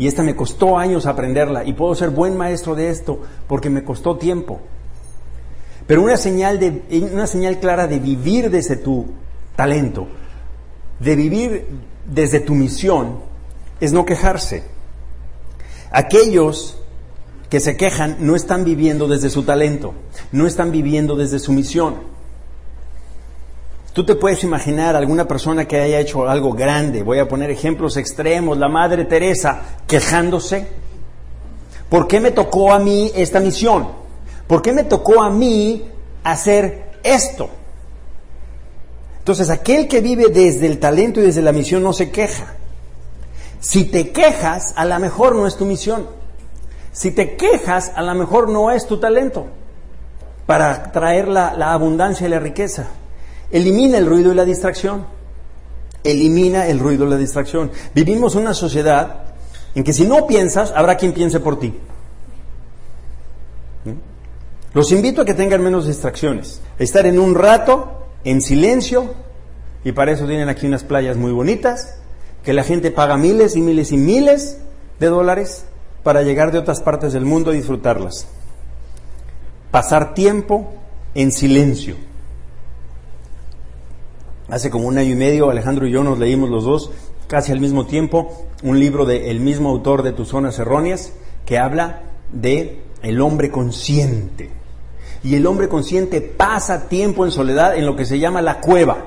y 0.00 0.06
esta 0.06 0.22
me 0.22 0.34
costó 0.34 0.78
años 0.78 1.04
aprenderla, 1.04 1.62
y 1.66 1.74
puedo 1.74 1.94
ser 1.94 2.08
buen 2.08 2.34
maestro 2.34 2.74
de 2.74 2.88
esto 2.88 3.20
porque 3.46 3.68
me 3.68 3.84
costó 3.84 4.16
tiempo. 4.16 4.58
Pero 5.86 6.02
una 6.02 6.16
señal, 6.16 6.58
de, 6.58 6.82
una 7.12 7.26
señal 7.26 7.58
clara 7.58 7.86
de 7.86 7.98
vivir 7.98 8.50
desde 8.50 8.76
tu 8.76 9.08
talento, 9.56 10.08
de 11.00 11.16
vivir 11.16 11.66
desde 12.06 12.40
tu 12.40 12.54
misión, 12.54 13.18
es 13.78 13.92
no 13.92 14.06
quejarse. 14.06 14.64
Aquellos 15.90 16.80
que 17.50 17.60
se 17.60 17.76
quejan 17.76 18.16
no 18.20 18.36
están 18.36 18.64
viviendo 18.64 19.06
desde 19.06 19.28
su 19.28 19.42
talento, 19.42 19.92
no 20.32 20.46
están 20.46 20.72
viviendo 20.72 21.14
desde 21.14 21.38
su 21.38 21.52
misión. 21.52 21.96
Tú 23.92 24.04
te 24.04 24.14
puedes 24.14 24.44
imaginar 24.44 24.94
alguna 24.94 25.26
persona 25.26 25.66
que 25.66 25.80
haya 25.80 25.98
hecho 25.98 26.28
algo 26.28 26.52
grande, 26.52 27.02
voy 27.02 27.18
a 27.18 27.26
poner 27.26 27.50
ejemplos 27.50 27.96
extremos, 27.96 28.56
la 28.56 28.68
Madre 28.68 29.04
Teresa 29.04 29.62
quejándose. 29.86 30.66
¿Por 31.88 32.06
qué 32.06 32.20
me 32.20 32.30
tocó 32.30 32.72
a 32.72 32.78
mí 32.78 33.10
esta 33.16 33.40
misión? 33.40 33.88
¿Por 34.46 34.62
qué 34.62 34.72
me 34.72 34.84
tocó 34.84 35.22
a 35.22 35.30
mí 35.30 35.90
hacer 36.22 36.92
esto? 37.02 37.50
Entonces, 39.18 39.50
aquel 39.50 39.88
que 39.88 40.00
vive 40.00 40.28
desde 40.28 40.66
el 40.66 40.78
talento 40.78 41.20
y 41.20 41.24
desde 41.24 41.42
la 41.42 41.52
misión 41.52 41.82
no 41.82 41.92
se 41.92 42.10
queja. 42.10 42.54
Si 43.58 43.84
te 43.84 44.10
quejas, 44.10 44.72
a 44.76 44.84
lo 44.84 44.98
mejor 45.00 45.34
no 45.34 45.46
es 45.46 45.56
tu 45.56 45.66
misión. 45.66 46.06
Si 46.92 47.10
te 47.10 47.36
quejas, 47.36 47.92
a 47.94 48.02
lo 48.02 48.14
mejor 48.14 48.48
no 48.48 48.70
es 48.70 48.86
tu 48.86 48.98
talento. 48.98 49.46
para 50.46 50.90
traer 50.90 51.28
la, 51.28 51.54
la 51.54 51.72
abundancia 51.72 52.26
y 52.26 52.30
la 52.30 52.40
riqueza. 52.40 52.88
Elimina 53.50 53.98
el 53.98 54.06
ruido 54.06 54.32
y 54.32 54.34
la 54.34 54.44
distracción. 54.44 55.06
Elimina 56.04 56.66
el 56.68 56.78
ruido 56.78 57.06
y 57.06 57.10
la 57.10 57.16
distracción. 57.16 57.70
Vivimos 57.94 58.34
una 58.34 58.54
sociedad 58.54 59.24
en 59.74 59.84
que 59.84 59.92
si 59.92 60.04
no 60.06 60.26
piensas, 60.26 60.72
habrá 60.74 60.96
quien 60.96 61.12
piense 61.12 61.40
por 61.40 61.58
ti. 61.58 61.74
Los 64.72 64.92
invito 64.92 65.22
a 65.22 65.24
que 65.24 65.34
tengan 65.34 65.62
menos 65.62 65.86
distracciones. 65.86 66.60
Estar 66.78 67.06
en 67.06 67.18
un 67.18 67.34
rato, 67.34 68.06
en 68.24 68.40
silencio, 68.40 69.14
y 69.84 69.92
para 69.92 70.12
eso 70.12 70.26
tienen 70.26 70.48
aquí 70.48 70.66
unas 70.66 70.84
playas 70.84 71.16
muy 71.16 71.32
bonitas, 71.32 71.96
que 72.44 72.52
la 72.52 72.62
gente 72.62 72.90
paga 72.90 73.16
miles 73.16 73.56
y 73.56 73.60
miles 73.60 73.90
y 73.92 73.96
miles 73.96 74.58
de 75.00 75.06
dólares 75.08 75.64
para 76.02 76.22
llegar 76.22 76.52
de 76.52 76.58
otras 76.58 76.80
partes 76.80 77.12
del 77.12 77.24
mundo 77.24 77.50
a 77.50 77.54
disfrutarlas. 77.54 78.26
Pasar 79.70 80.14
tiempo 80.14 80.72
en 81.14 81.32
silencio. 81.32 81.96
Hace 84.50 84.70
como 84.70 84.88
un 84.88 84.98
año 84.98 85.12
y 85.12 85.16
medio 85.16 85.48
Alejandro 85.48 85.86
y 85.86 85.92
yo 85.92 86.02
nos 86.02 86.18
leímos 86.18 86.50
los 86.50 86.64
dos, 86.64 86.90
casi 87.28 87.52
al 87.52 87.60
mismo 87.60 87.86
tiempo, 87.86 88.46
un 88.64 88.80
libro 88.80 89.04
del 89.04 89.38
mismo 89.38 89.70
autor 89.70 90.02
de 90.02 90.12
Tus 90.12 90.28
Zonas 90.28 90.58
Erróneas, 90.58 91.12
que 91.46 91.58
habla 91.58 92.00
de 92.32 92.82
el 93.02 93.20
hombre 93.20 93.50
consciente. 93.50 94.50
Y 95.22 95.36
el 95.36 95.46
hombre 95.46 95.68
consciente 95.68 96.20
pasa 96.20 96.88
tiempo 96.88 97.24
en 97.24 97.30
soledad 97.30 97.76
en 97.76 97.86
lo 97.86 97.94
que 97.94 98.04
se 98.04 98.18
llama 98.18 98.42
la 98.42 98.60
cueva. 98.60 99.04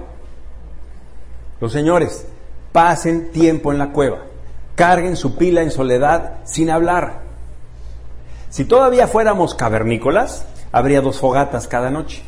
Los 1.60 1.74
señores, 1.74 2.26
pasen 2.72 3.32
tiempo 3.32 3.74
en 3.74 3.80
la 3.80 3.92
cueva. 3.92 4.26
Carguen 4.76 5.18
su 5.18 5.36
pila 5.36 5.62
en 5.62 5.72
soledad 5.72 6.40
sin 6.46 6.70
hablar. 6.70 7.22
Si 8.50 8.64
todavía 8.64 9.08
fuéramos 9.08 9.56
cavernícolas, 9.56 10.46
habría 10.72 11.02
dos 11.02 11.20
fogatas 11.20 11.68
cada 11.68 11.90
noche. 11.90 12.24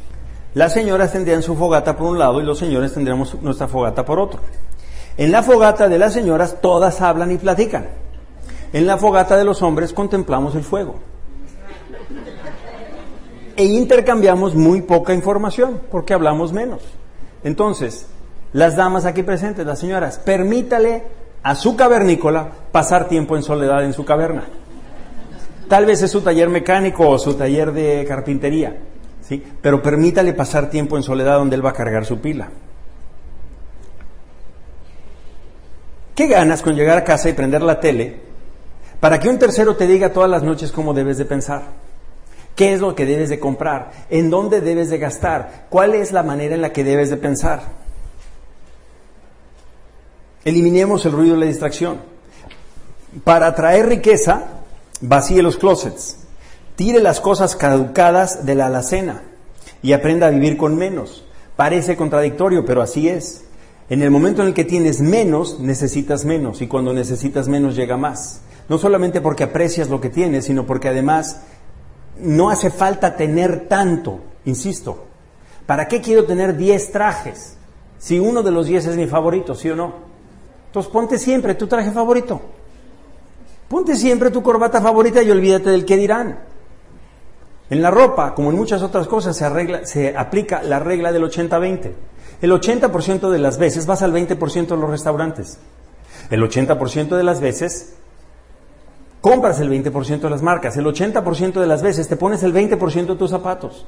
Las 0.56 0.74
señoras 0.74 1.12
tendrían 1.12 1.44
su 1.44 1.54
fogata 1.58 1.98
por 1.98 2.08
un 2.08 2.18
lado 2.18 2.40
y 2.40 2.46
los 2.46 2.58
señores 2.58 2.94
tendríamos 2.94 3.36
nuestra 3.42 3.68
fogata 3.68 4.06
por 4.06 4.20
otro. 4.20 4.40
En 5.18 5.30
la 5.30 5.44
fogata 5.44 5.90
de 5.90 6.00
las 6.00 6.14
señoras 6.14 6.62
todas 6.62 7.02
hablan 7.02 7.32
y 7.34 7.38
platican. 7.38 7.90
En 8.72 8.88
la 8.88 8.98
fogata 8.98 9.36
de 9.36 9.44
los 9.44 9.62
hombres 9.62 9.92
contemplamos 9.92 10.56
el 10.56 10.64
fuego. 10.64 10.96
E 13.58 13.66
intercambiamos 13.66 14.56
muy 14.56 14.82
poca 14.82 15.14
información 15.14 15.82
porque 15.92 16.14
hablamos 16.14 16.54
menos. 16.54 16.82
Entonces, 17.44 18.08
las 18.54 18.78
damas 18.78 19.06
aquí 19.06 19.24
presentes, 19.24 19.66
las 19.66 19.80
señoras, 19.80 20.20
permítale 20.20 21.04
a 21.44 21.56
su 21.56 21.76
cavernícola 21.76 22.50
pasar 22.72 23.10
tiempo 23.10 23.36
en 23.36 23.44
soledad 23.44 23.84
en 23.84 23.92
su 23.92 24.06
caverna. 24.06 24.46
Tal 25.68 25.86
vez 25.86 26.02
es 26.02 26.12
su 26.12 26.22
taller 26.22 26.48
mecánico 26.48 27.10
o 27.10 27.20
su 27.20 27.34
taller 27.34 27.74
de 27.74 28.06
carpintería. 28.08 28.78
¿Sí? 29.28 29.44
Pero 29.62 29.82
permítale 29.82 30.34
pasar 30.34 30.70
tiempo 30.70 30.98
en 30.98 31.04
soledad 31.04 31.38
donde 31.38 31.56
él 31.56 31.66
va 31.66 31.72
a 31.72 31.74
cargar 31.74 32.06
su 32.06 32.20
pila. 32.20 32.50
¿Qué 36.16 36.28
ganas 36.28 36.62
con 36.62 36.76
llegar 36.76 36.98
a 36.98 37.04
casa 37.04 37.30
y 37.30 37.34
prender 37.34 37.62
la 37.62 37.80
tele 37.80 38.22
para 39.00 39.20
que 39.20 39.28
un 39.28 39.38
tercero 39.38 39.76
te 39.76 39.86
diga 39.86 40.14
todas 40.14 40.30
las 40.30 40.44
noches 40.44 40.72
cómo 40.72 40.94
debes 40.94 41.18
de 41.18 41.26
pensar? 41.26 41.64
¿Qué 42.56 42.74
es 42.74 42.80
lo 42.80 42.96
que 42.96 43.06
debes 43.06 43.30
de 43.30 43.40
comprar? 43.40 43.92
¿En 44.10 44.30
dónde 44.30 44.62
debes 44.62 44.90
de 44.90 44.98
gastar? 44.98 45.66
¿Cuál 45.70 45.94
es 45.94 46.14
la 46.14 46.24
manera 46.24 46.56
en 46.56 46.62
la 46.62 46.72
que 46.72 46.86
debes 46.86 47.10
de 47.10 47.18
pensar? 47.18 47.64
Eliminemos 50.46 51.06
el 51.06 51.12
ruido 51.12 51.36
y 51.36 51.40
la 51.40 51.48
distracción. 51.48 52.00
Para 53.26 53.48
atraer 53.48 53.88
riqueza, 53.88 54.44
vacíe 55.02 55.44
los 55.44 55.58
closets. 55.58 56.25
Tire 56.76 57.02
las 57.02 57.22
cosas 57.22 57.56
caducadas 57.56 58.46
de 58.46 58.56
la 58.56 58.68
alacena 58.68 59.24
y 59.82 59.94
aprenda 59.94 60.28
a 60.28 60.32
vivir 60.32 60.58
con 60.58 60.76
menos. 60.76 61.24
Parece 61.56 61.96
contradictorio, 61.96 62.66
pero 62.66 62.82
así 62.82 63.08
es. 63.08 63.46
En 63.90 64.02
el 64.02 64.12
momento 64.12 64.42
en 64.42 64.50
el 64.50 64.54
que 64.54 64.66
tienes 64.66 65.00
menos, 65.00 65.60
necesitas 65.60 66.26
menos 66.26 66.62
y 66.62 66.68
cuando 66.68 66.94
necesitas 66.94 67.48
menos 67.48 67.76
llega 67.76 67.98
más. 67.98 68.42
No 68.68 68.78
solamente 68.78 69.22
porque 69.22 69.44
aprecias 69.44 69.90
lo 69.90 70.02
que 70.02 70.10
tienes, 70.10 70.46
sino 70.46 70.66
porque 70.66 70.90
además 70.90 71.42
no 72.20 72.50
hace 72.50 72.72
falta 72.72 73.16
tener 73.16 73.68
tanto, 73.68 74.20
insisto. 74.46 75.06
¿Para 75.66 75.88
qué 75.88 76.02
quiero 76.02 76.26
tener 76.26 76.58
10 76.58 76.92
trajes? 76.92 77.58
Si 78.00 78.20
uno 78.20 78.44
de 78.44 78.52
los 78.52 78.68
10 78.68 78.88
es 78.88 78.98
mi 78.98 79.08
favorito, 79.08 79.56
¿sí 79.56 79.70
o 79.70 79.76
no? 79.76 79.94
Entonces 80.68 80.92
ponte 80.92 81.18
siempre 81.18 81.56
tu 81.56 81.68
traje 81.68 81.92
favorito. 81.92 82.42
Ponte 83.70 83.96
siempre 83.96 84.30
tu 84.30 84.44
corbata 84.44 84.82
favorita 84.82 85.24
y 85.24 85.32
olvídate 85.32 85.70
del 85.70 85.86
que 85.86 85.98
dirán. 85.98 86.40
En 87.70 87.82
la 87.82 87.90
ropa, 87.90 88.36
como 88.36 88.52
en 88.52 88.56
muchas 88.56 88.84
otras 88.84 89.08
cosas, 89.08 89.36
se, 89.36 89.86
se 89.86 90.18
aplica 90.18 90.62
la 90.62 90.80
regla 90.80 91.12
del 91.12 91.24
80-20. 91.24 91.92
El 92.42 92.52
80% 92.52 93.30
de 93.30 93.40
las 93.40 93.58
veces 93.58 93.86
vas 93.86 94.02
al 94.02 94.14
20% 94.14 94.68
de 94.68 94.78
los 94.78 94.90
restaurantes. 94.90 95.58
El 96.30 96.44
80% 96.44 97.16
de 97.16 97.24
las 97.24 97.40
veces 97.40 97.96
compras 99.22 99.60
el 99.60 99.72
20% 99.72 100.20
de 100.20 100.30
las 100.30 100.44
marcas. 100.44 100.78
El 100.78 100.86
80% 100.86 101.54
de 101.54 101.68
las 101.68 101.82
veces 101.82 102.08
te 102.08 102.16
pones 102.16 102.44
el 102.44 102.54
20% 102.54 103.06
de 103.08 103.16
tus 103.16 103.32
zapatos. 103.32 103.86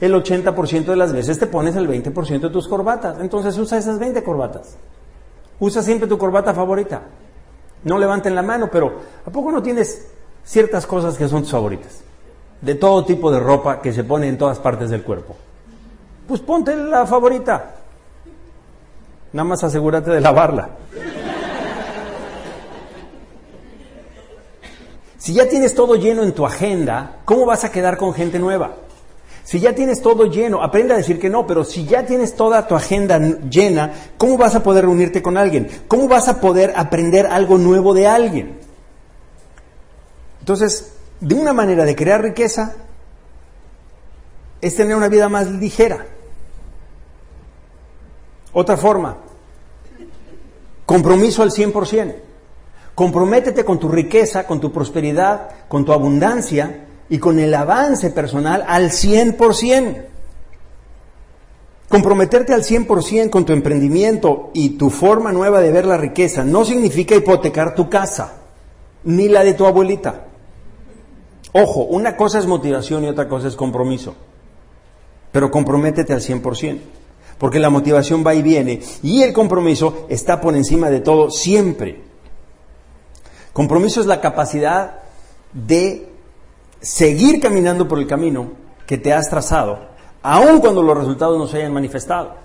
El 0.00 0.14
80% 0.14 0.84
de 0.86 0.96
las 0.96 1.12
veces 1.12 1.38
te 1.38 1.46
pones 1.46 1.76
el 1.76 1.88
20% 1.88 2.40
de 2.40 2.50
tus 2.50 2.68
corbatas. 2.68 3.18
Entonces 3.20 3.58
usa 3.58 3.78
esas 3.78 3.98
20 3.98 4.22
corbatas. 4.22 4.76
Usa 5.60 5.82
siempre 5.82 6.08
tu 6.08 6.16
corbata 6.16 6.54
favorita. 6.54 7.02
No 7.84 7.98
levanten 7.98 8.34
la 8.34 8.42
mano, 8.42 8.70
pero 8.70 9.00
¿a 9.26 9.30
poco 9.30 9.52
no 9.52 9.62
tienes 9.62 10.06
ciertas 10.44 10.86
cosas 10.86 11.18
que 11.18 11.28
son 11.28 11.42
tus 11.42 11.50
favoritas? 11.50 12.00
De 12.62 12.76
todo 12.76 13.04
tipo 13.04 13.30
de 13.30 13.40
ropa 13.40 13.82
que 13.82 13.92
se 13.92 14.04
pone 14.04 14.28
en 14.28 14.38
todas 14.38 14.58
partes 14.58 14.88
del 14.88 15.02
cuerpo. 15.02 15.36
Pues 16.26 16.40
ponte 16.40 16.74
la 16.74 17.04
favorita. 17.06 17.74
Nada 19.32 19.48
más 19.48 19.64
asegúrate 19.64 20.10
de 20.10 20.20
lavarla. 20.20 20.70
Si 25.18 25.34
ya 25.34 25.48
tienes 25.48 25.74
todo 25.74 25.96
lleno 25.96 26.22
en 26.22 26.32
tu 26.32 26.46
agenda, 26.46 27.18
¿cómo 27.24 27.46
vas 27.46 27.64
a 27.64 27.70
quedar 27.70 27.96
con 27.96 28.14
gente 28.14 28.38
nueva? 28.38 28.72
Si 29.44 29.58
ya 29.60 29.74
tienes 29.74 30.00
todo 30.00 30.26
lleno, 30.26 30.62
aprende 30.62 30.94
a 30.94 30.96
decir 30.96 31.18
que 31.18 31.28
no, 31.28 31.46
pero 31.46 31.64
si 31.64 31.84
ya 31.84 32.06
tienes 32.06 32.36
toda 32.36 32.66
tu 32.66 32.76
agenda 32.76 33.18
llena, 33.18 33.92
¿cómo 34.16 34.38
vas 34.38 34.54
a 34.54 34.62
poder 34.62 34.84
reunirte 34.84 35.20
con 35.20 35.36
alguien? 35.36 35.68
¿Cómo 35.88 36.06
vas 36.08 36.28
a 36.28 36.40
poder 36.40 36.72
aprender 36.76 37.26
algo 37.26 37.58
nuevo 37.58 37.92
de 37.92 38.06
alguien? 38.06 38.58
Entonces, 40.40 40.92
de 41.22 41.36
una 41.36 41.52
manera 41.52 41.84
de 41.84 41.94
crear 41.94 42.20
riqueza 42.20 42.74
es 44.60 44.74
tener 44.74 44.96
una 44.96 45.08
vida 45.08 45.28
más 45.28 45.48
ligera. 45.48 46.04
Otra 48.52 48.76
forma, 48.76 49.18
compromiso 50.84 51.42
al 51.42 51.52
100%. 51.52 52.16
Comprométete 52.96 53.64
con 53.64 53.78
tu 53.78 53.88
riqueza, 53.88 54.46
con 54.46 54.60
tu 54.60 54.72
prosperidad, 54.72 55.48
con 55.68 55.84
tu 55.84 55.92
abundancia 55.92 56.86
y 57.08 57.18
con 57.18 57.38
el 57.38 57.54
avance 57.54 58.10
personal 58.10 58.64
al 58.66 58.90
100%. 58.90 60.04
Comprometerte 61.88 62.52
al 62.52 62.64
100% 62.64 63.30
con 63.30 63.44
tu 63.44 63.52
emprendimiento 63.52 64.50
y 64.54 64.70
tu 64.70 64.90
forma 64.90 65.30
nueva 65.30 65.60
de 65.60 65.70
ver 65.70 65.86
la 65.86 65.98
riqueza 65.98 66.42
no 66.42 66.64
significa 66.64 67.14
hipotecar 67.14 67.76
tu 67.76 67.88
casa, 67.88 68.40
ni 69.04 69.28
la 69.28 69.44
de 69.44 69.54
tu 69.54 69.66
abuelita. 69.66 70.31
Ojo, 71.52 71.84
una 71.84 72.16
cosa 72.16 72.38
es 72.38 72.46
motivación 72.46 73.04
y 73.04 73.08
otra 73.08 73.28
cosa 73.28 73.48
es 73.48 73.56
compromiso. 73.56 74.14
Pero 75.30 75.50
comprométete 75.50 76.12
al 76.12 76.20
100%, 76.20 76.78
porque 77.38 77.58
la 77.58 77.70
motivación 77.70 78.24
va 78.26 78.34
y 78.34 78.42
viene 78.42 78.80
y 79.02 79.22
el 79.22 79.32
compromiso 79.32 80.06
está 80.08 80.40
por 80.40 80.56
encima 80.56 80.90
de 80.90 81.00
todo 81.00 81.30
siempre. 81.30 82.00
Compromiso 83.52 84.00
es 84.00 84.06
la 84.06 84.20
capacidad 84.20 85.00
de 85.52 86.08
seguir 86.80 87.40
caminando 87.40 87.86
por 87.86 87.98
el 87.98 88.06
camino 88.06 88.52
que 88.86 88.98
te 88.98 89.12
has 89.12 89.28
trazado, 89.28 89.78
aun 90.22 90.60
cuando 90.60 90.82
los 90.82 90.96
resultados 90.96 91.38
no 91.38 91.46
se 91.46 91.58
hayan 91.58 91.72
manifestado. 91.72 92.41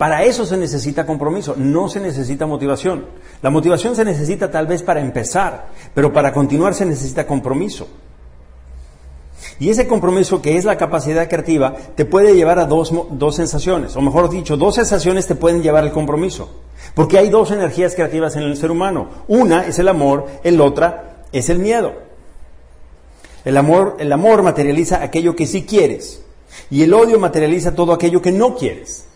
Para 0.00 0.24
eso 0.24 0.46
se 0.46 0.56
necesita 0.56 1.04
compromiso, 1.04 1.56
no 1.58 1.90
se 1.90 2.00
necesita 2.00 2.46
motivación. 2.46 3.04
La 3.42 3.50
motivación 3.50 3.94
se 3.94 4.02
necesita 4.02 4.50
tal 4.50 4.66
vez 4.66 4.82
para 4.82 5.02
empezar, 5.02 5.66
pero 5.92 6.10
para 6.10 6.32
continuar 6.32 6.72
se 6.72 6.86
necesita 6.86 7.26
compromiso. 7.26 7.86
Y 9.58 9.68
ese 9.68 9.86
compromiso, 9.86 10.40
que 10.40 10.56
es 10.56 10.64
la 10.64 10.78
capacidad 10.78 11.28
creativa, 11.28 11.76
te 11.96 12.06
puede 12.06 12.34
llevar 12.34 12.58
a 12.58 12.64
dos, 12.64 12.94
dos, 13.10 13.36
sensaciones, 13.36 13.94
o 13.94 14.00
mejor 14.00 14.30
dicho, 14.30 14.56
dos 14.56 14.76
sensaciones 14.76 15.26
te 15.26 15.34
pueden 15.34 15.62
llevar 15.62 15.84
al 15.84 15.92
compromiso. 15.92 16.48
Porque 16.94 17.18
hay 17.18 17.28
dos 17.28 17.50
energías 17.50 17.94
creativas 17.94 18.36
en 18.36 18.44
el 18.44 18.56
ser 18.56 18.70
humano. 18.70 19.10
Una 19.28 19.66
es 19.66 19.78
el 19.80 19.88
amor, 19.88 20.28
el 20.44 20.62
otra 20.62 21.24
es 21.30 21.50
el 21.50 21.58
miedo. 21.58 21.92
El 23.44 23.54
amor, 23.58 23.98
el 24.00 24.10
amor 24.14 24.42
materializa 24.42 25.02
aquello 25.02 25.36
que 25.36 25.44
sí 25.44 25.66
quieres 25.66 26.22
y 26.70 26.84
el 26.84 26.94
odio 26.94 27.20
materializa 27.20 27.74
todo 27.74 27.92
aquello 27.92 28.22
que 28.22 28.32
no 28.32 28.56
quieres. 28.56 29.09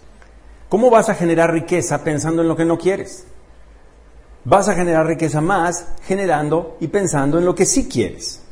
¿Cómo 0.75 0.91
vas 0.91 1.09
a 1.09 1.15
generar 1.15 1.53
riqueza 1.53 2.03
pensando 2.03 2.43
en 2.43 2.49
lo 2.49 2.57
que 2.57 2.65
no 2.65 2.77
quieres? 2.79 3.29
Vas 4.45 4.69
a 4.69 4.75
generar 4.75 5.07
riqueza 5.07 5.41
más 5.41 5.87
generando 6.05 6.77
y 6.81 6.89
pensando 6.89 7.39
en 7.39 7.45
lo 7.45 7.55
que 7.55 7.65
sí 7.65 7.89
quieres. 7.89 8.43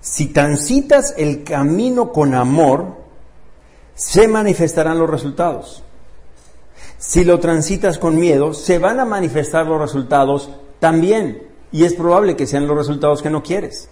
Si 0.00 0.26
transitas 0.26 1.12
el 1.16 1.42
camino 1.42 2.12
con 2.12 2.36
amor, 2.36 2.98
se 3.96 4.28
manifestarán 4.28 4.96
los 4.96 5.10
resultados. 5.10 5.82
Si 6.96 7.24
lo 7.24 7.40
transitas 7.40 7.98
con 7.98 8.14
miedo, 8.14 8.54
se 8.54 8.78
van 8.78 9.00
a 9.00 9.04
manifestar 9.04 9.66
los 9.66 9.80
resultados 9.80 10.50
también. 10.78 11.48
Y 11.72 11.82
es 11.82 11.94
probable 11.94 12.36
que 12.36 12.46
sean 12.46 12.68
los 12.68 12.76
resultados 12.76 13.22
que 13.22 13.30
no 13.30 13.42
quieres. 13.42 13.88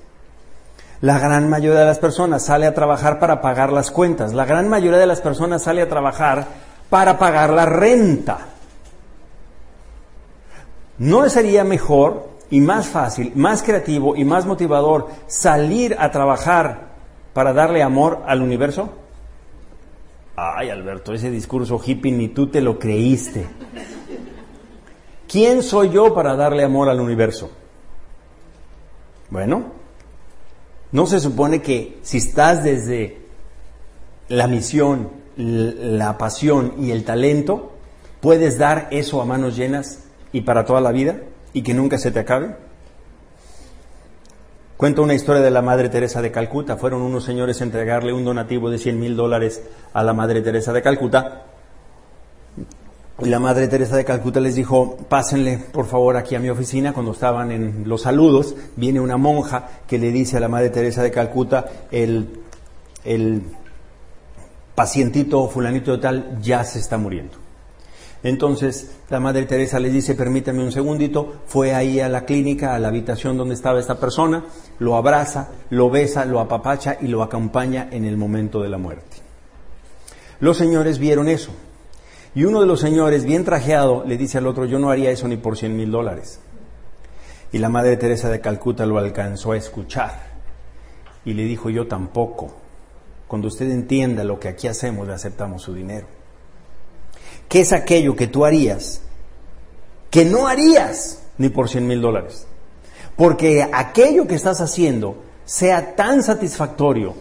La 1.00 1.18
gran 1.20 1.48
mayoría 1.48 1.80
de 1.80 1.86
las 1.86 1.98
personas 1.98 2.44
sale 2.44 2.66
a 2.66 2.74
trabajar 2.74 3.20
para 3.20 3.40
pagar 3.40 3.72
las 3.72 3.90
cuentas. 3.90 4.34
La 4.34 4.44
gran 4.44 4.68
mayoría 4.68 4.98
de 4.98 5.06
las 5.06 5.20
personas 5.20 5.62
sale 5.62 5.82
a 5.82 5.88
trabajar 5.88 6.46
para 6.90 7.18
pagar 7.18 7.50
la 7.50 7.66
renta. 7.66 8.38
¿No 10.98 11.28
sería 11.28 11.62
mejor 11.62 12.28
y 12.50 12.60
más 12.60 12.88
fácil, 12.88 13.32
más 13.36 13.62
creativo 13.62 14.16
y 14.16 14.24
más 14.24 14.46
motivador 14.46 15.08
salir 15.28 15.94
a 15.98 16.10
trabajar 16.10 16.88
para 17.32 17.52
darle 17.52 17.84
amor 17.84 18.24
al 18.26 18.42
universo? 18.42 18.90
Ay, 20.34 20.70
Alberto, 20.70 21.12
ese 21.12 21.30
discurso 21.30 21.80
hippie 21.84 22.10
ni 22.10 22.28
tú 22.28 22.48
te 22.48 22.60
lo 22.60 22.78
creíste. 22.78 23.46
¿Quién 25.28 25.62
soy 25.62 25.90
yo 25.90 26.12
para 26.14 26.34
darle 26.34 26.64
amor 26.64 26.88
al 26.88 27.00
universo? 27.00 27.50
Bueno, 29.30 29.77
¿no 30.92 31.06
se 31.06 31.20
supone 31.20 31.62
que 31.62 31.98
si 32.02 32.18
estás 32.18 32.64
desde 32.64 33.18
la 34.28 34.46
misión, 34.46 35.10
la 35.36 36.18
pasión 36.18 36.74
y 36.78 36.90
el 36.90 37.04
talento, 37.04 37.72
puedes 38.20 38.58
dar 38.58 38.88
eso 38.90 39.20
a 39.20 39.24
manos 39.24 39.56
llenas 39.56 40.04
y 40.32 40.42
para 40.42 40.64
toda 40.64 40.80
la 40.80 40.92
vida 40.92 41.20
y 41.52 41.62
que 41.62 41.74
nunca 41.74 41.98
se 41.98 42.10
te 42.10 42.20
acabe? 42.20 42.56
Cuento 44.78 45.02
una 45.02 45.14
historia 45.14 45.42
de 45.42 45.50
la 45.50 45.60
Madre 45.60 45.88
Teresa 45.88 46.22
de 46.22 46.30
Calcuta. 46.30 46.76
Fueron 46.76 47.02
unos 47.02 47.24
señores 47.24 47.60
a 47.60 47.64
entregarle 47.64 48.12
un 48.12 48.24
donativo 48.24 48.70
de 48.70 48.78
100 48.78 49.00
mil 49.00 49.16
dólares 49.16 49.60
a 49.92 50.04
la 50.04 50.12
Madre 50.12 50.40
Teresa 50.40 50.72
de 50.72 50.82
Calcuta. 50.82 51.46
Y 53.20 53.26
la 53.28 53.40
Madre 53.40 53.66
Teresa 53.66 53.96
de 53.96 54.04
Calcuta 54.04 54.38
les 54.38 54.54
dijo, 54.54 54.96
pásenle 55.08 55.58
por 55.58 55.86
favor 55.86 56.16
aquí 56.16 56.36
a 56.36 56.38
mi 56.38 56.50
oficina. 56.50 56.92
Cuando 56.92 57.12
estaban 57.12 57.50
en 57.50 57.82
los 57.88 58.02
saludos, 58.02 58.54
viene 58.76 59.00
una 59.00 59.16
monja 59.16 59.68
que 59.88 59.98
le 59.98 60.12
dice 60.12 60.36
a 60.36 60.40
la 60.40 60.48
Madre 60.48 60.70
Teresa 60.70 61.02
de 61.02 61.10
Calcuta, 61.10 61.66
el, 61.90 62.42
el 63.04 63.42
pacientito 64.76 65.48
fulanito 65.48 65.90
de 65.90 65.98
tal 65.98 66.38
ya 66.40 66.62
se 66.62 66.78
está 66.78 66.96
muriendo. 66.96 67.34
Entonces 68.22 68.92
la 69.10 69.18
Madre 69.18 69.46
Teresa 69.46 69.80
le 69.80 69.90
dice, 69.90 70.14
permítame 70.14 70.62
un 70.62 70.70
segundito, 70.70 71.40
fue 71.46 71.74
ahí 71.74 71.98
a 71.98 72.08
la 72.08 72.24
clínica, 72.24 72.76
a 72.76 72.78
la 72.78 72.86
habitación 72.86 73.36
donde 73.36 73.54
estaba 73.54 73.80
esta 73.80 73.98
persona, 73.98 74.44
lo 74.78 74.94
abraza, 74.94 75.48
lo 75.70 75.90
besa, 75.90 76.24
lo 76.24 76.38
apapacha 76.38 76.96
y 77.00 77.08
lo 77.08 77.24
acompaña 77.24 77.88
en 77.90 78.04
el 78.04 78.16
momento 78.16 78.60
de 78.60 78.68
la 78.68 78.78
muerte. 78.78 79.16
Los 80.38 80.56
señores 80.56 81.00
vieron 81.00 81.28
eso. 81.28 81.50
Y 82.38 82.44
uno 82.44 82.60
de 82.60 82.66
los 82.66 82.78
señores, 82.78 83.24
bien 83.24 83.44
trajeado, 83.44 84.04
le 84.06 84.16
dice 84.16 84.38
al 84.38 84.46
otro, 84.46 84.64
yo 84.64 84.78
no 84.78 84.90
haría 84.90 85.10
eso 85.10 85.26
ni 85.26 85.36
por 85.36 85.58
cien 85.58 85.76
mil 85.76 85.90
dólares. 85.90 86.38
Y 87.50 87.58
la 87.58 87.68
Madre 87.68 87.96
Teresa 87.96 88.28
de 88.28 88.40
Calcuta 88.40 88.86
lo 88.86 88.96
alcanzó 88.96 89.50
a 89.50 89.56
escuchar. 89.56 90.38
Y 91.24 91.32
le 91.34 91.42
dijo, 91.42 91.68
yo 91.68 91.88
tampoco. 91.88 92.54
Cuando 93.26 93.48
usted 93.48 93.68
entienda 93.72 94.22
lo 94.22 94.38
que 94.38 94.46
aquí 94.46 94.68
hacemos, 94.68 95.08
le 95.08 95.14
aceptamos 95.14 95.62
su 95.62 95.74
dinero. 95.74 96.06
¿Qué 97.48 97.62
es 97.62 97.72
aquello 97.72 98.14
que 98.14 98.28
tú 98.28 98.44
harías 98.44 99.02
que 100.08 100.24
no 100.24 100.46
harías 100.46 101.20
ni 101.38 101.48
por 101.48 101.68
100 101.68 101.88
mil 101.88 102.00
dólares? 102.00 102.46
Porque 103.16 103.68
aquello 103.72 104.28
que 104.28 104.36
estás 104.36 104.60
haciendo 104.60 105.24
sea 105.44 105.96
tan 105.96 106.22
satisfactorio 106.22 107.14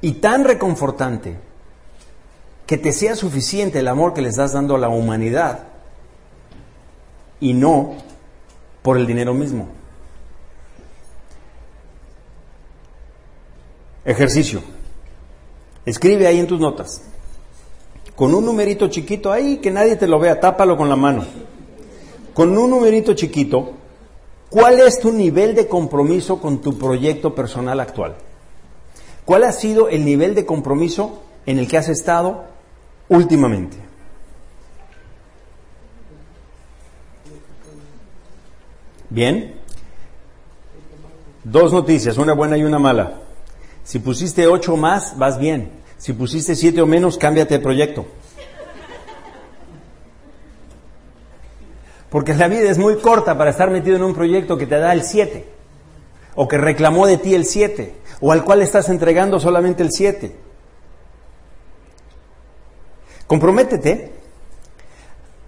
y 0.00 0.12
tan 0.12 0.44
reconfortante 0.44 1.47
que 2.68 2.76
te 2.76 2.92
sea 2.92 3.16
suficiente 3.16 3.78
el 3.78 3.88
amor 3.88 4.12
que 4.12 4.20
le 4.20 4.28
estás 4.28 4.52
dando 4.52 4.74
a 4.74 4.78
la 4.78 4.90
humanidad 4.90 5.68
y 7.40 7.54
no 7.54 7.94
por 8.82 8.98
el 8.98 9.06
dinero 9.06 9.32
mismo. 9.32 9.68
Ejercicio. 14.04 14.60
Escribe 15.86 16.26
ahí 16.26 16.38
en 16.38 16.46
tus 16.46 16.60
notas 16.60 17.00
con 18.14 18.34
un 18.34 18.44
numerito 18.44 18.88
chiquito 18.88 19.32
ahí 19.32 19.56
que 19.56 19.70
nadie 19.70 19.96
te 19.96 20.06
lo 20.06 20.18
vea, 20.18 20.38
tápalo 20.38 20.76
con 20.76 20.90
la 20.90 20.96
mano. 20.96 21.24
Con 22.34 22.58
un 22.58 22.68
numerito 22.68 23.14
chiquito, 23.14 23.70
¿cuál 24.50 24.78
es 24.80 25.00
tu 25.00 25.10
nivel 25.10 25.54
de 25.54 25.68
compromiso 25.68 26.38
con 26.38 26.60
tu 26.60 26.76
proyecto 26.76 27.34
personal 27.34 27.80
actual? 27.80 28.16
¿Cuál 29.24 29.44
ha 29.44 29.52
sido 29.52 29.88
el 29.88 30.04
nivel 30.04 30.34
de 30.34 30.44
compromiso 30.44 31.22
en 31.46 31.58
el 31.58 31.66
que 31.66 31.78
has 31.78 31.88
estado 31.88 32.57
últimamente? 33.08 33.76
Bien. 39.10 39.54
Dos 41.44 41.72
noticias, 41.72 42.18
una 42.18 42.34
buena 42.34 42.56
y 42.56 42.64
una 42.64 42.78
mala. 42.78 43.14
Si 43.84 43.98
pusiste 43.98 44.46
ocho 44.46 44.76
más, 44.76 45.16
vas 45.16 45.38
bien. 45.38 45.70
Si 45.96 46.12
pusiste 46.12 46.54
siete 46.54 46.82
o 46.82 46.86
menos, 46.86 47.16
cámbiate 47.16 47.54
de 47.54 47.60
proyecto. 47.60 48.06
Porque 52.10 52.34
la 52.34 52.48
vida 52.48 52.70
es 52.70 52.78
muy 52.78 52.96
corta 52.96 53.36
para 53.36 53.50
estar 53.50 53.70
metido 53.70 53.96
en 53.96 54.02
un 54.02 54.14
proyecto 54.14 54.56
que 54.56 54.66
te 54.66 54.78
da 54.78 54.92
el 54.92 55.02
7, 55.02 55.46
o 56.36 56.48
que 56.48 56.56
reclamó 56.56 57.06
de 57.06 57.18
ti 57.18 57.34
el 57.34 57.44
7, 57.44 57.94
o 58.20 58.32
al 58.32 58.44
cual 58.44 58.62
estás 58.62 58.88
entregando 58.88 59.38
solamente 59.40 59.82
el 59.82 59.92
7. 59.92 60.47
Comprométete 63.28 64.10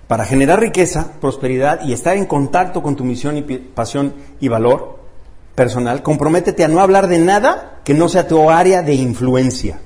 para 0.07 0.25
generar 0.25 0.61
riqueza, 0.61 1.15
prosperidad 1.21 1.81
y 1.85 1.93
estar 1.93 2.17
en 2.17 2.27
contacto 2.27 2.83
con 2.83 2.95
tu 2.95 3.05
misión 3.05 3.37
y 3.37 3.43
pasión 3.43 4.15
y 4.39 4.47
valor 4.47 5.01
personal. 5.57 6.03
Comprométete 6.03 6.63
a 6.63 6.69
no 6.69 6.81
hablar 6.81 7.09
de 7.09 7.19
nada 7.19 7.81
que 7.85 7.95
no 7.95 8.09
sea 8.09 8.29
tu 8.29 8.49
área 8.51 8.83
de 8.83 8.95
influencia. 8.95 9.81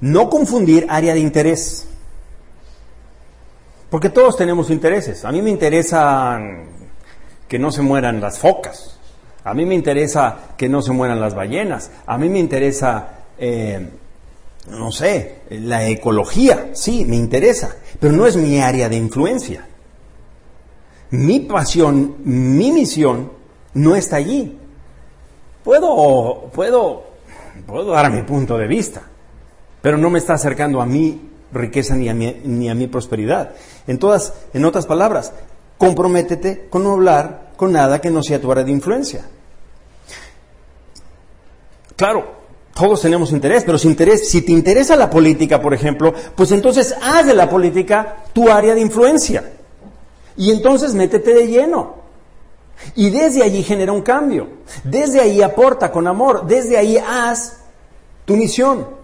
No 0.00 0.28
confundir 0.30 0.86
área 0.88 1.14
de 1.14 1.20
interés. 1.20 1.88
Porque 3.88 4.08
todos 4.08 4.36
tenemos 4.36 4.70
intereses. 4.70 5.24
A 5.24 5.32
mí 5.32 5.42
me 5.42 5.50
interesa 5.50 6.40
que 7.46 7.58
no 7.58 7.70
se 7.70 7.82
mueran 7.82 8.20
las 8.20 8.38
focas. 8.38 8.98
A 9.44 9.54
mí 9.54 9.64
me 9.64 9.74
interesa 9.74 10.54
que 10.56 10.68
no 10.68 10.82
se 10.82 10.92
mueran 10.92 11.20
las 11.20 11.34
ballenas. 11.34 11.90
A 12.06 12.16
mí 12.18 12.28
me 12.28 12.38
interesa, 12.38 13.08
eh, 13.38 13.90
no 14.70 14.92
sé, 14.92 15.40
la 15.50 15.86
ecología. 15.86 16.70
Sí, 16.72 17.04
me 17.04 17.16
interesa. 17.16 17.76
Pero 18.00 18.12
no 18.12 18.26
es 18.26 18.36
mi 18.36 18.60
área 18.60 18.88
de 18.88 18.96
influencia. 18.96 19.66
Mi 21.10 21.40
pasión, 21.40 22.16
mi 22.24 22.72
misión 22.72 23.30
no 23.74 23.94
está 23.94 24.16
allí. 24.16 24.58
Puedo, 25.62 26.50
puedo, 26.52 27.04
puedo 27.66 27.92
dar 27.92 28.10
mi 28.10 28.22
punto 28.22 28.56
de 28.56 28.66
vista 28.66 29.02
pero 29.82 29.98
no 29.98 30.08
me 30.08 30.20
está 30.20 30.34
acercando 30.34 30.80
a 30.80 30.86
mi 30.86 31.20
riqueza 31.52 31.94
ni 31.96 32.08
a 32.08 32.14
mi, 32.14 32.40
ni 32.44 32.70
a 32.70 32.74
mi 32.74 32.86
prosperidad. 32.86 33.54
En, 33.86 33.98
todas, 33.98 34.32
en 34.54 34.64
otras 34.64 34.86
palabras, 34.86 35.34
comprométete 35.76 36.68
con 36.70 36.84
no 36.84 36.92
hablar 36.92 37.50
con 37.56 37.72
nada 37.72 38.00
que 38.00 38.10
no 38.10 38.22
sea 38.22 38.40
tu 38.40 38.50
área 38.50 38.64
de 38.64 38.70
influencia. 38.70 39.26
Claro, 41.96 42.41
todos 42.74 43.02
tenemos 43.02 43.32
interés, 43.32 43.64
pero 43.64 43.78
si, 43.78 43.88
interés, 43.88 44.28
si 44.28 44.42
te 44.42 44.52
interesa 44.52 44.96
la 44.96 45.10
política, 45.10 45.60
por 45.60 45.74
ejemplo, 45.74 46.14
pues 46.34 46.52
entonces 46.52 46.94
haz 47.02 47.26
de 47.26 47.34
la 47.34 47.48
política 47.48 48.24
tu 48.32 48.50
área 48.50 48.74
de 48.74 48.80
influencia. 48.80 49.52
Y 50.36 50.50
entonces 50.50 50.94
métete 50.94 51.34
de 51.34 51.46
lleno. 51.46 52.02
Y 52.96 53.10
desde 53.10 53.42
allí 53.42 53.62
genera 53.62 53.92
un 53.92 54.02
cambio. 54.02 54.48
Desde 54.84 55.20
ahí 55.20 55.42
aporta 55.42 55.92
con 55.92 56.06
amor. 56.06 56.46
Desde 56.46 56.78
ahí 56.78 56.96
haz 56.96 57.58
tu 58.24 58.36
misión 58.36 59.02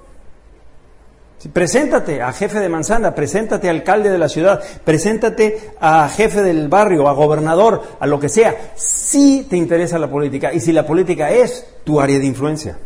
preséntate 1.53 2.21
a 2.21 2.33
jefe 2.33 2.59
de 2.59 2.69
manzana, 2.69 3.15
preséntate 3.15 3.69
a 3.69 3.71
alcalde 3.71 4.11
de 4.11 4.19
la 4.19 4.29
ciudad, 4.29 4.61
preséntate 4.85 5.71
a 5.81 6.09
jefe 6.09 6.43
del 6.43 6.67
barrio, 6.67 7.09
a 7.09 7.13
gobernador, 7.13 7.83
a 8.01 8.07
lo 8.07 8.19
que 8.19 8.29
sea, 8.29 8.73
si 8.75 9.47
te 9.49 9.57
interesa 9.57 9.99
la 9.99 10.11
política 10.11 10.53
y 10.53 10.59
si 10.59 10.73
la 10.73 10.85
política 10.85 11.31
es 11.31 11.65
tu 11.85 12.01
área 12.01 12.19
de 12.19 12.27
influencia. 12.27 12.77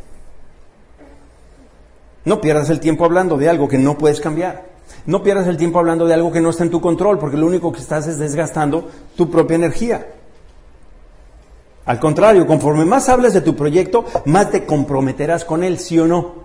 No 2.25 2.41
pierdas 2.41 2.71
el 2.71 2.81
tiempo 2.81 3.05
hablando 3.05 3.37
de 3.37 3.49
algo 3.49 3.69
que 3.69 3.79
no 3.79 3.99
puedes 3.99 4.21
cambiar. 4.21 4.65
No 5.07 5.23
pierdas 5.23 5.47
el 5.49 5.57
tiempo 5.57 5.79
hablando 5.79 6.07
de 6.07 6.15
algo 6.15 6.31
que 6.31 6.41
no 6.41 6.51
está 6.51 6.63
en 6.65 6.71
tu 6.71 6.81
control, 6.81 7.19
porque 7.19 7.37
lo 7.37 7.47
único 7.47 7.73
que 7.73 7.81
estás 7.81 8.07
es 8.07 8.19
desgastando 8.19 8.89
tu 9.17 9.31
propia 9.31 9.57
energía. 9.57 10.07
Al 11.85 11.99
contrario, 11.99 12.47
conforme 12.47 12.85
más 12.85 13.09
hables 13.09 13.35
de 13.35 13.41
tu 13.41 13.57
proyecto, 13.57 14.05
más 14.27 14.51
te 14.51 14.65
comprometerás 14.65 15.45
con 15.45 15.65
él, 15.65 15.79
sí 15.79 15.99
o 15.99 16.07
no. 16.07 16.43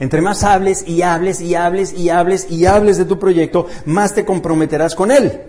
Entre 0.00 0.20
más 0.20 0.42
hables 0.42 0.86
y 0.86 1.02
hables 1.02 1.40
y 1.40 1.54
hables 1.54 1.92
y 1.92 2.10
hables 2.10 2.50
y 2.50 2.66
hables 2.66 2.98
de 2.98 3.04
tu 3.04 3.18
proyecto, 3.18 3.66
más 3.84 4.14
te 4.14 4.24
comprometerás 4.24 4.94
con 4.94 5.10
él. 5.10 5.40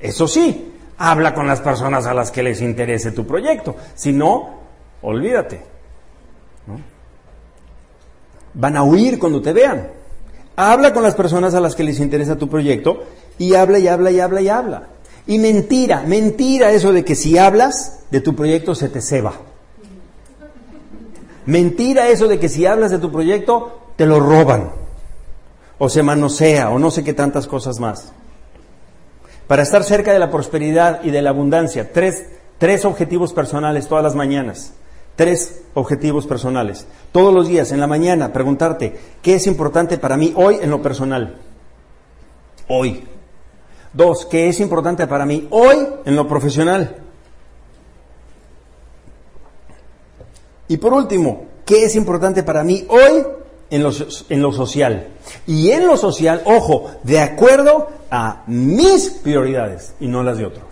Eso 0.00 0.26
sí, 0.26 0.72
Habla 1.04 1.34
con 1.34 1.48
las 1.48 1.60
personas 1.60 2.06
a 2.06 2.14
las 2.14 2.30
que 2.30 2.44
les 2.44 2.60
interese 2.60 3.10
tu 3.10 3.26
proyecto. 3.26 3.74
Si 3.96 4.12
no, 4.12 4.60
olvídate. 5.02 5.60
Van 8.54 8.76
a 8.76 8.82
huir 8.82 9.18
cuando 9.18 9.40
te 9.40 9.52
vean. 9.52 9.88
Habla 10.56 10.92
con 10.92 11.02
las 11.02 11.14
personas 11.14 11.54
a 11.54 11.60
las 11.60 11.74
que 11.74 11.84
les 11.84 12.00
interesa 12.00 12.36
tu 12.36 12.48
proyecto 12.48 13.04
y 13.38 13.54
habla 13.54 13.78
y 13.78 13.88
habla 13.88 14.10
y 14.10 14.20
habla 14.20 14.40
y 14.40 14.48
habla. 14.48 14.82
Y 15.26 15.38
mentira, 15.38 16.02
mentira 16.06 16.72
eso 16.72 16.92
de 16.92 17.04
que 17.04 17.14
si 17.14 17.38
hablas 17.38 18.00
de 18.10 18.20
tu 18.20 18.34
proyecto 18.34 18.74
se 18.74 18.88
te 18.88 19.00
ceba. 19.00 19.34
Mentira 21.46 22.08
eso 22.08 22.28
de 22.28 22.38
que 22.38 22.48
si 22.48 22.66
hablas 22.66 22.90
de 22.90 22.98
tu 22.98 23.10
proyecto 23.10 23.78
te 23.96 24.06
lo 24.06 24.20
roban 24.20 24.70
o 25.78 25.88
se 25.88 26.02
manosea 26.02 26.70
o 26.70 26.78
no 26.78 26.90
sé 26.90 27.02
qué 27.02 27.14
tantas 27.14 27.46
cosas 27.46 27.80
más. 27.80 28.12
Para 29.46 29.62
estar 29.62 29.82
cerca 29.84 30.12
de 30.12 30.18
la 30.18 30.30
prosperidad 30.30 31.02
y 31.02 31.10
de 31.10 31.22
la 31.22 31.30
abundancia, 31.30 31.92
tres, 31.92 32.26
tres 32.58 32.84
objetivos 32.84 33.32
personales 33.32 33.88
todas 33.88 34.04
las 34.04 34.14
mañanas. 34.14 34.72
Tres 35.16 35.62
objetivos 35.74 36.26
personales. 36.26 36.86
Todos 37.12 37.32
los 37.32 37.48
días, 37.48 37.72
en 37.72 37.80
la 37.80 37.86
mañana, 37.86 38.32
preguntarte, 38.32 38.98
¿qué 39.22 39.34
es 39.34 39.46
importante 39.46 39.98
para 39.98 40.16
mí 40.16 40.32
hoy 40.36 40.58
en 40.60 40.70
lo 40.70 40.80
personal? 40.80 41.36
Hoy. 42.68 43.04
Dos, 43.92 44.24
¿qué 44.26 44.48
es 44.48 44.60
importante 44.60 45.06
para 45.06 45.26
mí 45.26 45.46
hoy 45.50 45.86
en 46.06 46.16
lo 46.16 46.26
profesional? 46.26 46.96
Y 50.68 50.78
por 50.78 50.94
último, 50.94 51.44
¿qué 51.66 51.84
es 51.84 51.96
importante 51.96 52.42
para 52.42 52.64
mí 52.64 52.86
hoy 52.88 53.22
en 53.68 53.82
lo, 53.82 53.90
en 54.30 54.40
lo 54.40 54.52
social? 54.52 55.08
Y 55.46 55.70
en 55.70 55.86
lo 55.86 55.98
social, 55.98 56.40
ojo, 56.46 56.90
de 57.02 57.20
acuerdo 57.20 57.88
a 58.10 58.44
mis 58.46 59.10
prioridades 59.10 59.92
y 60.00 60.06
no 60.06 60.22
las 60.22 60.38
de 60.38 60.46
otros. 60.46 60.71